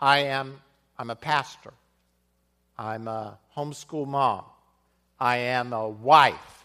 [0.00, 0.60] I am
[0.98, 1.72] I'm a pastor.
[2.78, 4.44] I'm a homeschool mom.
[5.18, 6.64] I am a wife.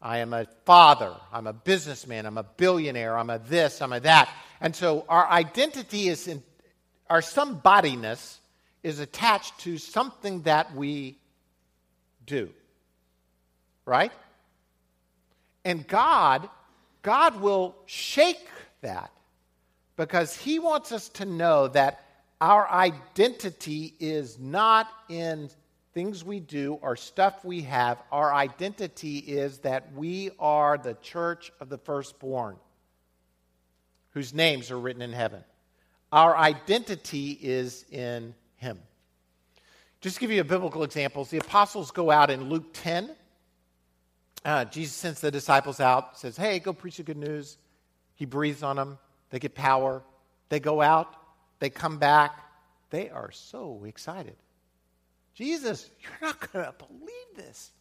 [0.00, 1.14] I am a father.
[1.32, 2.26] I'm a businessman.
[2.26, 3.16] I'm a billionaire.
[3.16, 3.80] I'm a this.
[3.80, 4.28] I'm a that.
[4.60, 6.42] And so our identity is in,
[7.08, 8.38] our somebodyness
[8.82, 11.18] is attached to something that we
[12.26, 12.50] do.
[13.84, 14.12] Right?
[15.64, 16.48] And God,
[17.02, 18.48] God will shake
[18.80, 19.10] that
[19.96, 22.04] because He wants us to know that
[22.40, 25.48] our identity is not in
[25.94, 27.98] things we do or stuff we have.
[28.10, 32.56] Our identity is that we are the church of the firstborn
[34.10, 35.42] whose names are written in heaven.
[36.12, 38.78] Our identity is in Him.
[40.04, 43.08] Just to give you a biblical example, the apostles go out in Luke 10.
[44.44, 47.56] Uh, Jesus sends the disciples out, says, Hey, go preach the good news.
[48.14, 48.98] He breathes on them.
[49.30, 50.02] They get power.
[50.50, 51.16] They go out.
[51.58, 52.38] They come back.
[52.90, 54.36] They are so excited.
[55.32, 57.72] Jesus, you're not going to believe this.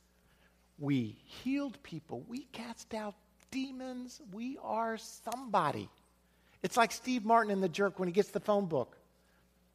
[0.80, 3.16] We healed people, we cast out
[3.52, 5.90] demons, we are somebody.
[6.62, 8.96] It's like Steve Martin in The Jerk when he gets the phone book.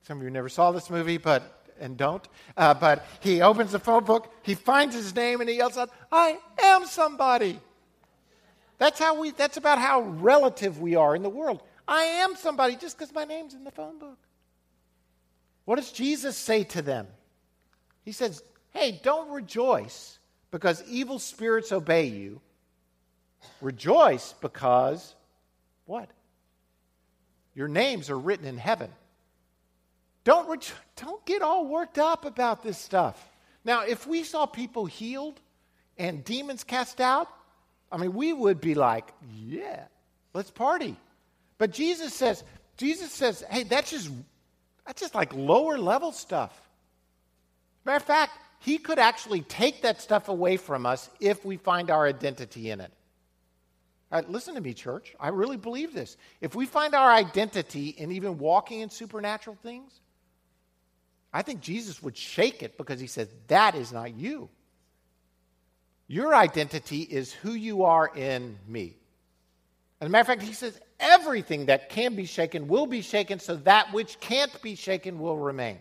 [0.04, 2.26] Some of you never saw this movie, but and don't.
[2.56, 5.90] Uh, but he opens the phone book, he finds his name, and he yells out,
[6.10, 7.60] "I am somebody."
[8.78, 9.30] That's how we.
[9.30, 11.62] That's about how relative we are in the world.
[11.88, 14.18] I am somebody just because my name's in the phone book.
[15.64, 17.06] What does Jesus say to them?
[18.04, 20.18] He says, Hey, don't rejoice
[20.50, 22.40] because evil spirits obey you.
[23.60, 25.14] Rejoice because
[25.86, 26.08] what?
[27.54, 28.90] Your names are written in heaven.
[30.28, 30.58] Don't, re-
[30.96, 33.16] don't get all worked up about this stuff.
[33.64, 35.40] Now, if we saw people healed
[35.96, 37.28] and demons cast out,
[37.90, 39.84] I mean, we would be like, yeah,
[40.34, 40.96] let's party.
[41.56, 42.44] But Jesus says,
[42.76, 44.10] Jesus says, hey, that's just
[44.86, 46.52] that's just like lower level stuff.
[47.86, 51.90] Matter of fact, he could actually take that stuff away from us if we find
[51.90, 52.92] our identity in it.
[54.28, 55.14] Listen to me, church.
[55.18, 56.18] I really believe this.
[56.42, 60.02] If we find our identity in even walking in supernatural things,
[61.38, 64.48] I think Jesus would shake it because he says, That is not you.
[66.08, 68.96] Your identity is who you are in me.
[70.00, 73.38] As a matter of fact, he says, everything that can be shaken will be shaken,
[73.38, 75.78] so that which can't be shaken will remain.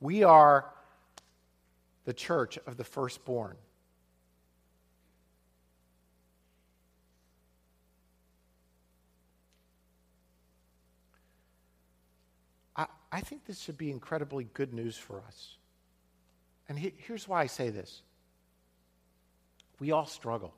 [0.00, 0.64] We are
[2.06, 3.58] the church of the firstborn.
[13.12, 15.56] I, think this should be incredibly good news for us.
[16.68, 18.02] And he, here's why I say this
[19.78, 20.54] we all struggle.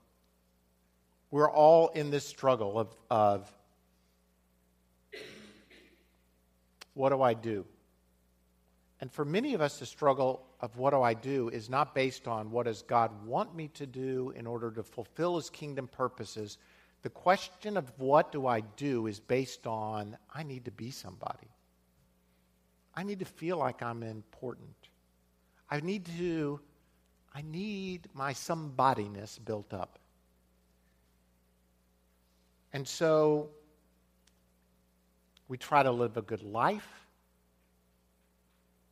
[1.30, 3.52] We're all in this struggle of, of
[6.94, 7.64] what do I do?
[9.00, 12.28] And for many of us, the struggle of what do I do is not based
[12.28, 16.58] on what does God want me to do in order to fulfill his kingdom purposes.
[17.02, 21.53] The question of what do I do is based on I need to be somebody.
[22.96, 24.74] I need to feel like I'm important.
[25.70, 26.60] I need to
[27.34, 29.98] I need my somebodyness built up.
[32.72, 33.50] And so
[35.48, 36.88] we try to live a good life.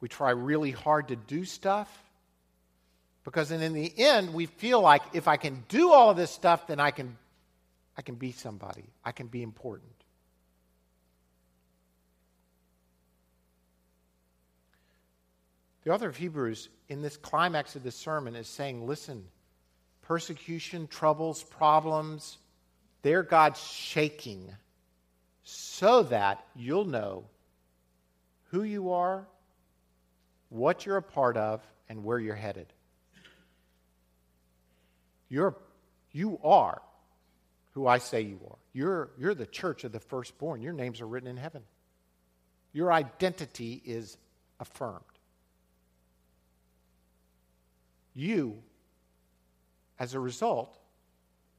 [0.01, 1.89] We try really hard to do stuff.
[3.25, 6.67] Because in the end, we feel like if I can do all of this stuff,
[6.67, 7.17] then I can,
[7.97, 8.85] I can be somebody.
[9.05, 10.02] I can be important.
[15.85, 19.25] The author of Hebrews, in this climax of this sermon, is saying, listen,
[20.03, 22.39] persecution, troubles, problems,
[23.03, 24.49] they're God's shaking
[25.43, 27.25] so that you'll know
[28.51, 29.27] who you are,
[30.51, 32.67] what you're a part of, and where you're headed.
[35.29, 35.57] You're,
[36.13, 36.81] you are
[37.73, 38.59] who I say you are.
[38.73, 40.63] You're, you're the church of the firstborn.
[40.63, 41.63] Your names are written in heaven.
[42.73, 44.17] Your identity is
[44.61, 45.01] affirmed
[48.15, 48.63] you,
[49.99, 50.79] as a result,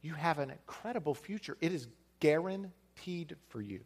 [0.02, 1.58] you have an incredible future.
[1.62, 1.88] It is
[2.20, 3.80] guaranteed for you.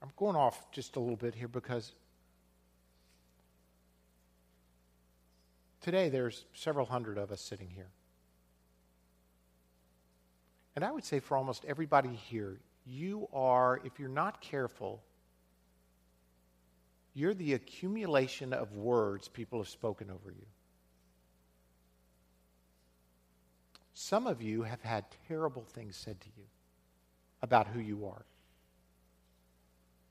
[0.00, 1.92] I'm going off just a little bit here because
[5.80, 7.88] today there's several hundred of us sitting here.
[10.78, 12.56] And I would say for almost everybody here,
[12.86, 15.02] you are, if you're not careful,
[17.14, 20.46] you're the accumulation of words people have spoken over you.
[23.94, 26.44] Some of you have had terrible things said to you
[27.42, 28.24] about who you are.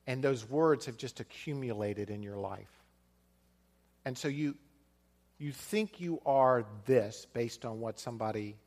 [0.06, 2.84] And those words have just accumulated in your life.
[4.04, 4.54] And so you,
[5.38, 8.58] you think you are this based on what somebody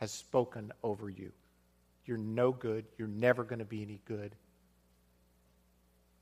[0.00, 1.30] has spoken over you.
[2.06, 2.86] You're no good.
[2.98, 4.34] You're never going to be any good.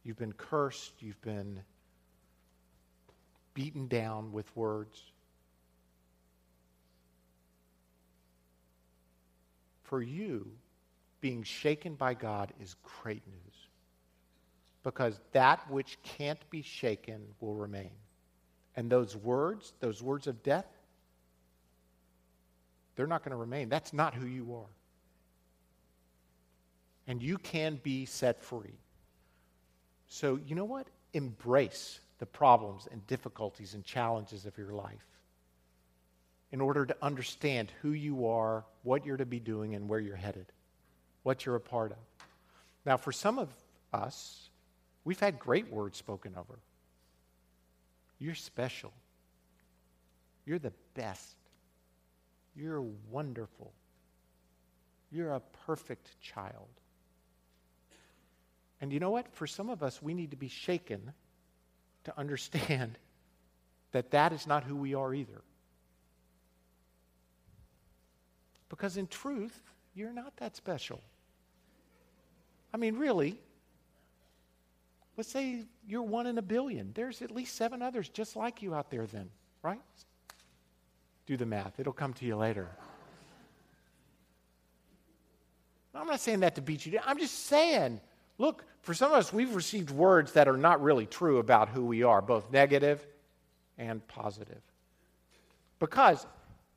[0.02, 0.92] You've been cursed.
[1.00, 1.60] You've been
[3.54, 5.00] beaten down with words.
[9.84, 10.50] For you,
[11.20, 13.68] being shaken by God is great news.
[14.82, 17.92] Because that which can't be shaken will remain.
[18.76, 20.66] And those words, those words of death,
[22.98, 23.68] they're not going to remain.
[23.68, 24.66] That's not who you are.
[27.06, 28.74] And you can be set free.
[30.08, 30.88] So, you know what?
[31.12, 35.06] Embrace the problems and difficulties and challenges of your life
[36.50, 40.16] in order to understand who you are, what you're to be doing, and where you're
[40.16, 40.46] headed,
[41.22, 41.98] what you're a part of.
[42.84, 43.48] Now, for some of
[43.92, 44.50] us,
[45.04, 46.58] we've had great words spoken over.
[48.18, 48.92] You're special.
[50.44, 51.37] You're the best.
[52.58, 53.72] You're wonderful.
[55.12, 56.68] You're a perfect child.
[58.80, 59.32] And you know what?
[59.32, 61.12] For some of us, we need to be shaken
[62.04, 62.98] to understand
[63.92, 65.42] that that is not who we are either.
[68.68, 69.62] Because in truth,
[69.94, 71.00] you're not that special.
[72.74, 73.38] I mean, really,
[75.16, 76.92] let's say you're one in a billion.
[76.92, 79.30] There's at least seven others just like you out there, then,
[79.62, 79.80] right?
[81.28, 82.66] Do the math, it'll come to you later.
[85.94, 87.02] I'm not saying that to beat you down.
[87.06, 88.00] I'm just saying,
[88.38, 91.84] look, for some of us, we've received words that are not really true about who
[91.84, 93.06] we are, both negative
[93.76, 94.62] and positive.
[95.78, 96.26] Because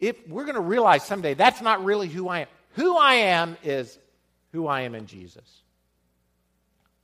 [0.02, 3.56] if we're going to realize someday that's not really who I am, who I am
[3.64, 3.97] is
[4.52, 5.62] who I am in Jesus.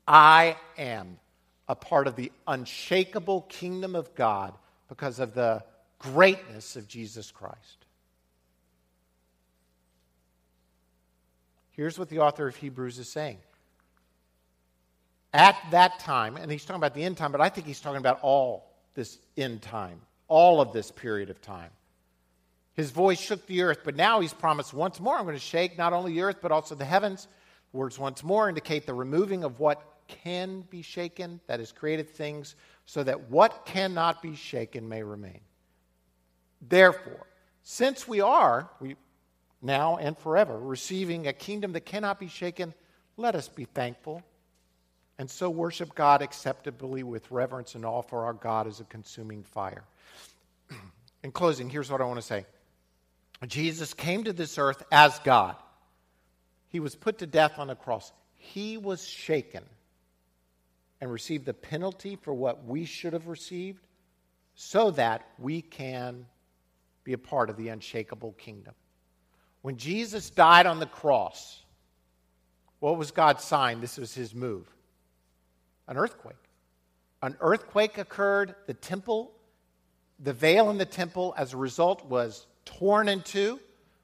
[0.06, 1.18] I am
[1.70, 4.54] a part of the unshakable kingdom of God
[4.90, 5.64] because of the
[6.00, 7.86] greatness of Jesus Christ.
[11.72, 13.38] Here's what the author of Hebrews is saying.
[15.34, 18.00] At that time, and he's talking about the end time, but I think he's talking
[18.00, 21.70] about all this end time, all of this period of time.
[22.74, 25.78] His voice shook the earth, but now he's promised once more I'm going to shake
[25.78, 27.28] not only the earth, but also the heavens.
[27.74, 32.56] Words once more indicate the removing of what can be shaken, that is, created things,
[32.86, 35.42] so that what cannot be shaken may remain.
[36.62, 37.26] Therefore,
[37.64, 38.96] since we are, we,
[39.62, 42.74] now and forever, receiving a kingdom that cannot be shaken,
[43.18, 44.24] let us be thankful
[45.20, 49.44] and so worship God acceptably with reverence and awe, for our God is a consuming
[49.44, 49.84] fire.
[51.24, 52.46] In closing, here's what I want to say
[53.48, 55.56] Jesus came to this earth as God.
[56.70, 58.12] He was put to death on a cross.
[58.36, 59.64] He was shaken
[61.02, 63.86] and received the penalty for what we should have received
[64.56, 66.26] so that we can
[67.08, 68.74] be a part of the unshakable kingdom.
[69.62, 71.64] When Jesus died on the cross,
[72.80, 73.80] what was God's sign?
[73.80, 74.68] This was his move
[75.88, 76.36] an earthquake.
[77.22, 78.56] An earthquake occurred.
[78.66, 79.32] The temple,
[80.20, 83.62] the veil in the temple, as a result, was torn in two,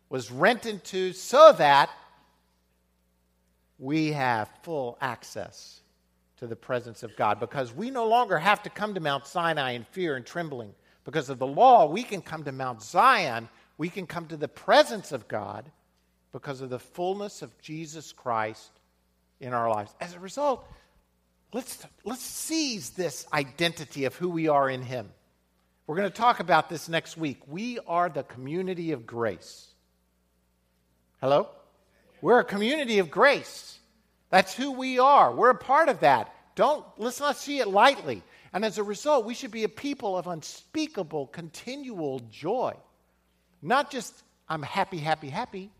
[0.08, 1.89] was rent in two, so that
[3.80, 5.82] we have full access
[6.38, 9.72] to the presence of God because we no longer have to come to Mount Sinai
[9.72, 10.74] in fear and trembling
[11.04, 13.49] because of the law, we can come to Mount Zion.
[13.78, 15.70] We can come to the presence of God
[16.32, 18.72] because of the fullness of Jesus Christ
[19.39, 19.93] in our lives.
[19.99, 20.66] As a result,
[21.54, 25.10] let's, let's seize this identity of who we are in Him.
[25.86, 27.41] We're going to talk about this next week.
[27.47, 29.68] We are the community of grace.
[31.20, 31.49] Hello?
[32.22, 33.78] We're a community of grace.
[34.30, 35.34] That's who we are.
[35.34, 36.34] We're a part of that.
[36.56, 38.24] Don't let's not see it lightly.
[38.54, 42.76] And as a result, we should be a people of unspeakable, continual joy.
[43.62, 45.72] Not just, I'm happy, happy, happy,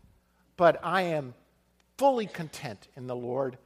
[0.56, 1.34] but I am
[1.96, 3.56] fully content in the Lord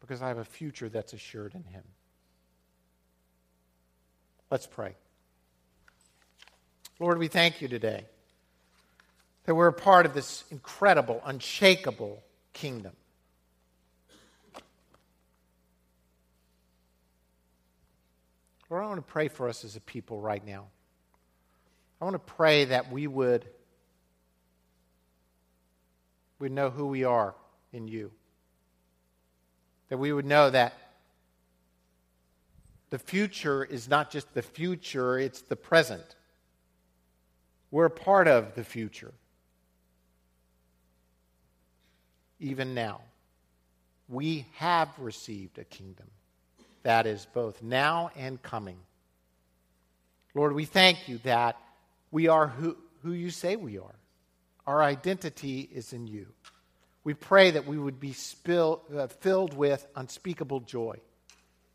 [0.00, 1.82] because I have a future that's assured in Him.
[4.50, 4.94] Let's pray.
[6.98, 8.06] Lord, we thank you today
[9.44, 12.22] that we're a part of this incredible, unshakable
[12.54, 12.92] kingdom.
[18.70, 20.66] I want to pray for us as a people right now.
[22.00, 23.46] I want to pray that we would
[26.38, 27.34] we know who we are
[27.72, 28.12] in you.
[29.88, 30.74] That we would know that
[32.90, 36.14] the future is not just the future, it's the present.
[37.70, 39.12] We're part of the future.
[42.38, 43.00] Even now,
[44.08, 46.06] we have received a kingdom
[46.82, 48.78] that is both now and coming.
[50.34, 51.56] Lord, we thank you that
[52.10, 53.94] we are who, who you say we are.
[54.66, 56.26] Our identity is in you.
[57.04, 60.98] We pray that we would be spill, uh, filled with unspeakable joy,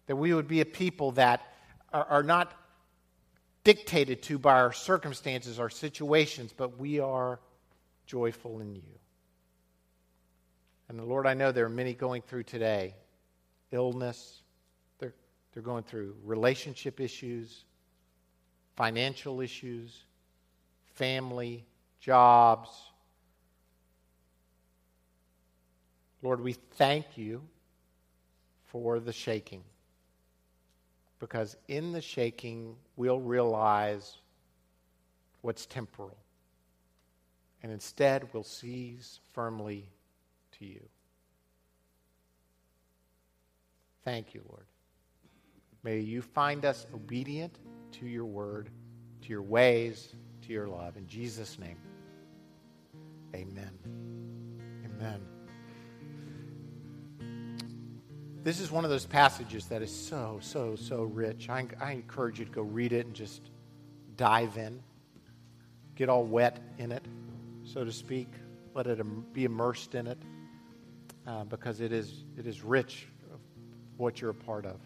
[0.05, 1.41] that we would be a people that
[1.91, 2.53] are, are not
[3.63, 7.39] dictated to by our circumstances, our situations, but we are
[8.05, 8.83] joyful in you.
[10.89, 12.93] And the Lord, I know there are many going through today
[13.71, 14.42] illness,
[15.53, 17.65] they're, going through relationship issues,
[18.75, 20.05] financial issues,
[20.95, 21.65] family,
[21.99, 22.69] jobs.
[26.21, 27.41] Lord, we thank you
[28.65, 29.63] for the shaking.
[31.19, 34.17] Because in the shaking, we'll realize
[35.41, 36.17] what's temporal.
[37.61, 39.89] And instead, we'll seize firmly
[40.59, 40.81] to you.
[44.03, 44.65] Thank you, Lord.
[45.83, 47.59] May you find us obedient
[47.93, 48.69] to your word,
[49.21, 50.95] to your ways, to your love.
[50.97, 51.77] In Jesus' name,
[53.35, 53.71] amen.
[54.85, 55.21] Amen.
[58.43, 61.49] This is one of those passages that is so, so, so rich.
[61.49, 63.41] I, I encourage you to go read it and just
[64.17, 64.81] dive in,
[65.95, 67.05] get all wet in it,
[67.63, 68.27] so to speak.
[68.73, 70.17] Let it be immersed in it
[71.27, 73.39] uh, because it is, it is rich of
[73.97, 74.79] what you're a part of,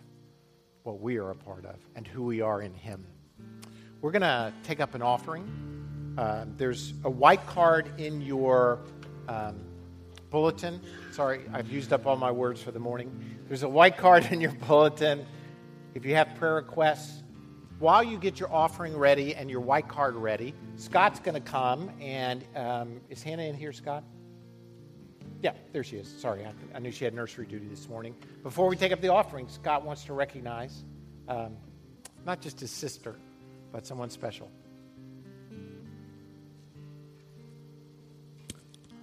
[0.88, 3.06] what we are a part of, and who we are in Him.
[4.00, 6.16] We're going to take up an offering.
[6.18, 8.80] Uh, there's a white card in your
[9.28, 9.60] um,
[10.30, 10.80] bulletin.
[11.12, 13.12] Sorry, I've used up all my words for the morning.
[13.50, 15.26] There's a white card in your bulletin.
[15.94, 17.22] If you have prayer requests,
[17.80, 21.92] while you get your offering ready and your white card ready, Scott's going to come
[22.00, 24.06] and um, is Hannah in here, Scott?
[25.42, 26.08] Yeah, there she is.
[26.20, 28.16] Sorry, I, I, knew she had nursery duty this morning.
[28.42, 30.84] Before we take up the offering, Scott wants to recognize
[31.28, 31.58] um,
[32.26, 33.16] not just his sister,
[33.72, 34.50] but someone special.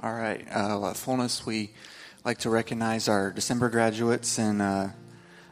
[0.03, 0.45] All right.
[0.55, 1.70] Uh, at Fullness, we
[2.24, 4.89] like to recognize our December graduates, and uh,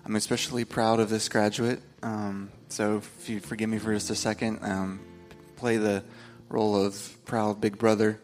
[0.05, 1.81] I'm especially proud of this graduate.
[2.03, 5.01] Um, so, if you forgive me for just a second, um,
[5.57, 6.03] play the
[6.49, 8.21] role of proud big brother.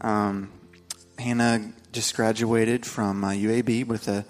[0.00, 0.52] Um,
[1.18, 4.24] Hannah just graduated from uh, UAB with a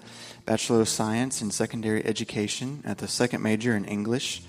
[0.45, 4.43] Bachelor of Science in Secondary Education at the second major in English.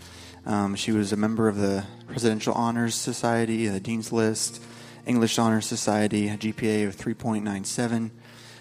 [0.45, 4.63] Um, she was a member of the Presidential Honors Society, the Dean's List,
[5.07, 8.11] English Honors Society, a GPA of 3.97.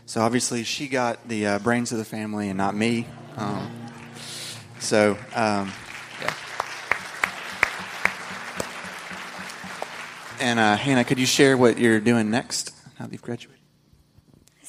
[0.06, 3.08] So obviously she got the uh, brains of the family and not me.
[3.36, 3.72] Um,
[4.80, 5.74] so, um,
[6.22, 6.34] yeah.
[10.40, 13.65] And uh, Hannah, could you share what you're doing next now that you've graduated?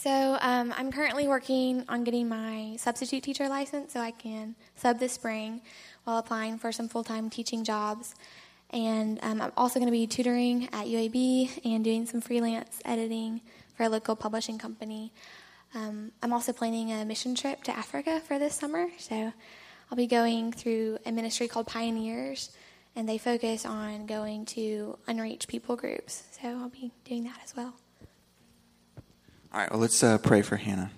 [0.06, 5.00] So um, I'm currently working on getting my substitute teacher license so I can sub
[5.00, 5.62] this spring
[6.04, 8.14] while applying for some full-time teaching jobs.
[8.70, 13.40] And um, I'm also going to be tutoring at UAB and doing some freelance editing
[13.76, 15.12] for a local publishing company.
[15.74, 19.32] Um, I'm also planning a mission trip to Africa for this summer, so
[19.90, 22.56] I'll be going through a ministry called Pioneers,
[22.94, 26.22] and they focus on going to unreached people groups.
[26.40, 27.74] So I'll be doing that as well.
[29.56, 30.90] All right, well, let's uh, pray for Hannah.